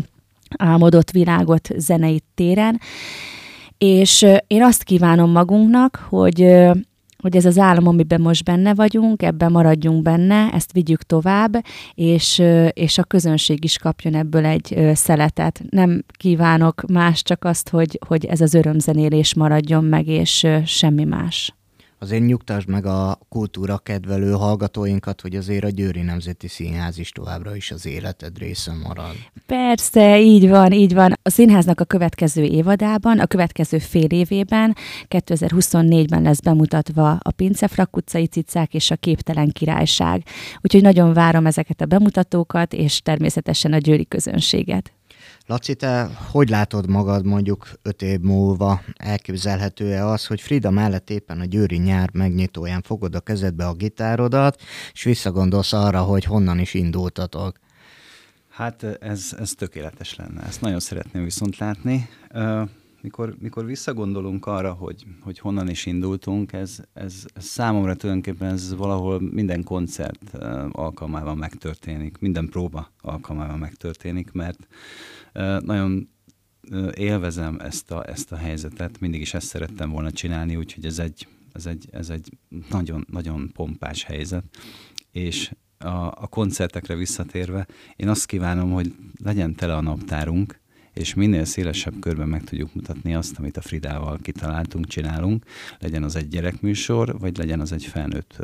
álmodott 0.57 1.11
világot 1.11 1.69
zenei 1.77 2.21
téren. 2.35 2.79
És 3.77 4.25
én 4.47 4.63
azt 4.63 4.83
kívánom 4.83 5.31
magunknak, 5.31 6.05
hogy 6.09 6.41
hogy 7.25 7.35
ez 7.35 7.45
az 7.45 7.57
álom, 7.57 7.87
amiben 7.87 8.21
most 8.21 8.43
benne 8.43 8.73
vagyunk, 8.73 9.21
ebben 9.21 9.51
maradjunk 9.51 10.01
benne, 10.01 10.49
ezt 10.53 10.71
vigyük 10.71 11.03
tovább, 11.03 11.65
és, 11.93 12.41
és 12.69 12.97
a 12.97 13.03
közönség 13.03 13.63
is 13.63 13.77
kapjon 13.77 14.15
ebből 14.15 14.45
egy 14.45 14.89
szeletet. 14.93 15.61
Nem 15.69 16.03
kívánok 16.17 16.83
más, 16.87 17.21
csak 17.21 17.43
azt, 17.43 17.69
hogy, 17.69 17.99
hogy 18.07 18.25
ez 18.25 18.41
az 18.41 18.53
örömzenélés 18.53 19.33
maradjon 19.33 19.83
meg, 19.83 20.07
és 20.07 20.47
semmi 20.65 21.03
más 21.03 21.53
azért 22.05 22.25
nyugtasd 22.25 22.67
meg 22.67 22.85
a 22.85 23.19
kultúra 23.29 23.77
kedvelő 23.77 24.31
hallgatóinkat, 24.31 25.21
hogy 25.21 25.35
azért 25.35 25.63
a 25.63 25.69
Győri 25.69 26.01
Nemzeti 26.01 26.47
Színház 26.47 26.97
is 26.97 27.09
továbbra 27.09 27.55
is 27.55 27.71
az 27.71 27.85
életed 27.85 28.37
része 28.37 28.73
marad. 28.83 29.15
Persze, 29.45 30.19
így 30.19 30.49
van, 30.49 30.71
így 30.71 30.93
van. 30.93 31.13
A 31.21 31.29
színháznak 31.29 31.79
a 31.79 31.85
következő 31.85 32.43
évadában, 32.43 33.19
a 33.19 33.25
következő 33.25 33.77
fél 33.77 34.09
évében, 34.09 34.75
2024-ben 35.09 36.21
lesz 36.21 36.39
bemutatva 36.39 37.11
a 37.11 37.31
Pincefrak 37.31 37.97
utcai 37.97 38.25
cicák 38.25 38.73
és 38.73 38.91
a 38.91 38.95
Képtelen 38.95 39.49
Királyság. 39.49 40.23
Úgyhogy 40.61 40.81
nagyon 40.81 41.13
várom 41.13 41.45
ezeket 41.45 41.81
a 41.81 41.85
bemutatókat, 41.85 42.73
és 42.73 43.01
természetesen 43.01 43.73
a 43.73 43.77
győri 43.77 44.05
közönséget. 44.07 44.93
Laci, 45.47 45.75
te 45.75 46.09
hogy 46.31 46.49
látod 46.49 46.89
magad 46.89 47.25
mondjuk 47.25 47.69
öt 47.81 48.01
év 48.01 48.19
múlva? 48.19 48.81
Elképzelhető-e 48.95 50.05
az, 50.07 50.25
hogy 50.25 50.41
Frida 50.41 50.69
mellett 50.69 51.09
éppen 51.09 51.39
a 51.39 51.45
Győri 51.45 51.77
nyár 51.77 52.09
megnyitóján 52.13 52.81
fogod 52.81 53.15
a 53.15 53.19
kezedbe 53.19 53.67
a 53.67 53.73
gitárodat, 53.73 54.61
és 54.93 55.03
visszagondolsz 55.03 55.73
arra, 55.73 56.01
hogy 56.01 56.23
honnan 56.23 56.59
is 56.59 56.73
indultatok? 56.73 57.59
Hát 58.49 58.83
ez, 58.83 59.35
ez 59.39 59.51
tökéletes 59.51 60.15
lenne. 60.15 60.41
Ezt 60.41 60.61
nagyon 60.61 60.79
szeretném 60.79 61.23
viszont 61.23 61.57
látni. 61.57 62.09
Mikor, 63.01 63.35
mikor 63.39 63.65
visszagondolunk 63.65 64.45
arra, 64.45 64.71
hogy, 64.73 65.05
hogy 65.21 65.39
honnan 65.39 65.69
is 65.69 65.85
indultunk, 65.85 66.53
ez, 66.53 66.79
ez, 66.93 67.25
számomra 67.35 67.95
tulajdonképpen 67.95 68.53
ez 68.53 68.75
valahol 68.75 69.21
minden 69.21 69.63
koncert 69.63 70.33
alkalmával 70.71 71.35
megtörténik, 71.35 72.17
minden 72.19 72.49
próba 72.49 72.91
alkalmával 73.01 73.57
megtörténik, 73.57 74.31
mert 74.31 74.67
nagyon 75.59 76.09
élvezem 76.93 77.59
ezt 77.59 77.91
a, 77.91 78.09
ezt 78.09 78.31
a 78.31 78.35
helyzetet, 78.35 78.99
mindig 78.99 79.21
is 79.21 79.33
ezt 79.33 79.47
szerettem 79.47 79.89
volna 79.89 80.11
csinálni, 80.11 80.55
úgyhogy 80.55 80.85
ez 80.85 80.99
egy, 80.99 81.27
ez 81.53 81.65
egy, 81.65 81.87
ez 81.91 82.09
egy 82.09 82.29
nagyon, 82.69 83.05
nagyon 83.11 83.51
pompás 83.53 84.03
helyzet, 84.03 84.43
és 85.11 85.51
a, 85.77 86.05
a 86.05 86.27
koncertekre 86.29 86.95
visszatérve, 86.95 87.67
én 87.95 88.07
azt 88.07 88.25
kívánom, 88.25 88.71
hogy 88.71 88.95
legyen 89.23 89.55
tele 89.55 89.75
a 89.75 89.81
naptárunk, 89.81 90.59
és 90.93 91.13
minél 91.13 91.45
szélesebb 91.45 91.99
körben 91.99 92.27
meg 92.27 92.43
tudjuk 92.43 92.73
mutatni 92.73 93.15
azt, 93.15 93.37
amit 93.39 93.57
a 93.57 93.61
Fridával 93.61 94.19
kitaláltunk, 94.21 94.87
csinálunk, 94.87 95.45
legyen 95.79 96.03
az 96.03 96.15
egy 96.15 96.27
gyerekműsor, 96.27 97.19
vagy 97.19 97.37
legyen 97.37 97.59
az 97.59 97.71
egy 97.71 97.85
felnőtt 97.85 98.37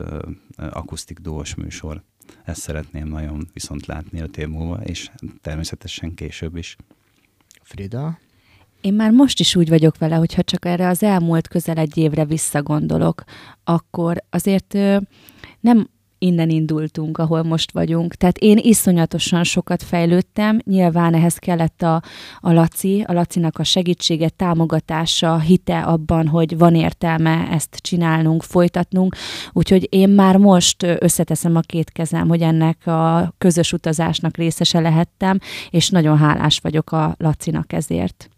akusztik 0.56 1.20
dós 1.20 1.56
műsor. 1.56 2.04
Ezt 2.44 2.62
szeretném 2.62 3.08
nagyon 3.08 3.48
viszont 3.54 3.86
látni 3.86 4.22
a 4.22 4.28
év 4.38 4.48
múlva, 4.48 4.84
és 4.84 5.10
természetesen 5.42 6.14
később 6.14 6.56
is. 6.56 6.76
Frida? 7.62 8.20
Én 8.82 8.94
már 8.94 9.12
most 9.12 9.40
is 9.40 9.56
úgy 9.56 9.70
vagyok 9.70 9.98
vele, 9.98 10.16
hogyha 10.16 10.44
csak 10.44 10.66
erre 10.66 10.88
az 10.88 11.04
elmúlt 11.04 11.48
közel 11.48 11.78
egy 11.78 11.98
évre 11.98 12.26
visszagondolok, 12.26 13.24
akkor 13.64 14.24
azért 14.30 14.78
nem 15.60 15.90
innen 16.22 16.50
indultunk, 16.50 17.18
ahol 17.18 17.44
most 17.44 17.72
vagyunk. 17.72 18.16
Tehát 18.16 18.38
én 18.38 18.58
iszonyatosan 18.58 19.44
sokat 19.44 19.84
fejlődtem, 19.84 20.60
nyilván 20.64 21.14
ehhez 21.14 21.36
kellett 21.36 21.82
a, 21.82 22.02
a 22.40 22.52
Laci, 22.52 23.04
a 23.08 23.14
Lacinak 23.14 23.58
a 23.60 23.64
segítsége, 23.64 24.30
támogatása, 24.30 25.40
hite 25.40 25.80
abban, 25.80 26.28
hogy 26.28 26.58
van 26.58 26.76
értelme 26.76 27.48
ezt 27.52 27.76
csinálnunk, 27.76 28.44
folytatnunk, 28.44 29.16
úgyhogy 29.52 29.88
én 29.90 30.10
már 30.10 30.38
most 30.38 30.84
összeteszem 30.84 31.56
a 31.56 31.60
két 31.60 31.92
kezem, 31.92 32.28
hogy 32.28 32.42
ennek 32.42 32.88
a 32.88 33.34
közös 33.38 33.74
utazásnak 33.74 34.38
részese 34.38 34.80
lehettem, 34.80 35.40
és 35.70 35.90
nagyon 35.90 36.18
hálás 36.18 36.60
vagyok 36.60 36.92
a 36.92 37.16
Lacinak 37.18 37.74
ezért. 37.74 38.31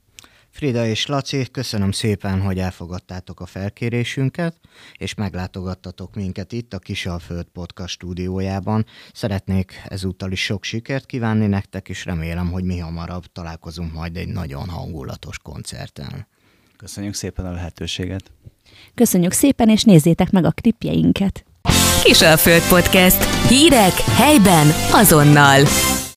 Frida 0.53 0.85
és 0.85 1.05
Laci, 1.05 1.47
köszönöm 1.51 1.91
szépen, 1.91 2.41
hogy 2.41 2.59
elfogadtátok 2.59 3.39
a 3.39 3.45
felkérésünket, 3.45 4.55
és 4.97 5.13
meglátogattatok 5.13 6.15
minket 6.15 6.51
itt 6.51 6.73
a 6.73 6.79
Kisalföld 6.79 7.45
Podcast 7.45 7.93
stúdiójában. 7.93 8.85
Szeretnék 9.13 9.81
ezúttal 9.85 10.31
is 10.31 10.43
sok 10.43 10.63
sikert 10.63 11.05
kívánni 11.05 11.47
nektek, 11.47 11.89
és 11.89 12.05
remélem, 12.05 12.51
hogy 12.51 12.63
mi 12.63 12.77
hamarabb 12.77 13.25
találkozunk 13.25 13.93
majd 13.93 14.17
egy 14.17 14.27
nagyon 14.27 14.69
hangulatos 14.69 15.37
koncerten. 15.39 16.27
Köszönjük 16.77 17.13
szépen 17.13 17.45
a 17.45 17.51
lehetőséget. 17.51 18.31
Köszönjük 18.93 19.31
szépen, 19.31 19.69
és 19.69 19.83
nézzétek 19.83 20.31
meg 20.31 20.45
a 20.45 20.51
klipjeinket. 20.51 21.45
Kisalföld 22.03 22.67
Podcast. 22.67 23.47
Hírek 23.47 23.93
helyben 23.93 24.67
azonnal. 24.91 25.61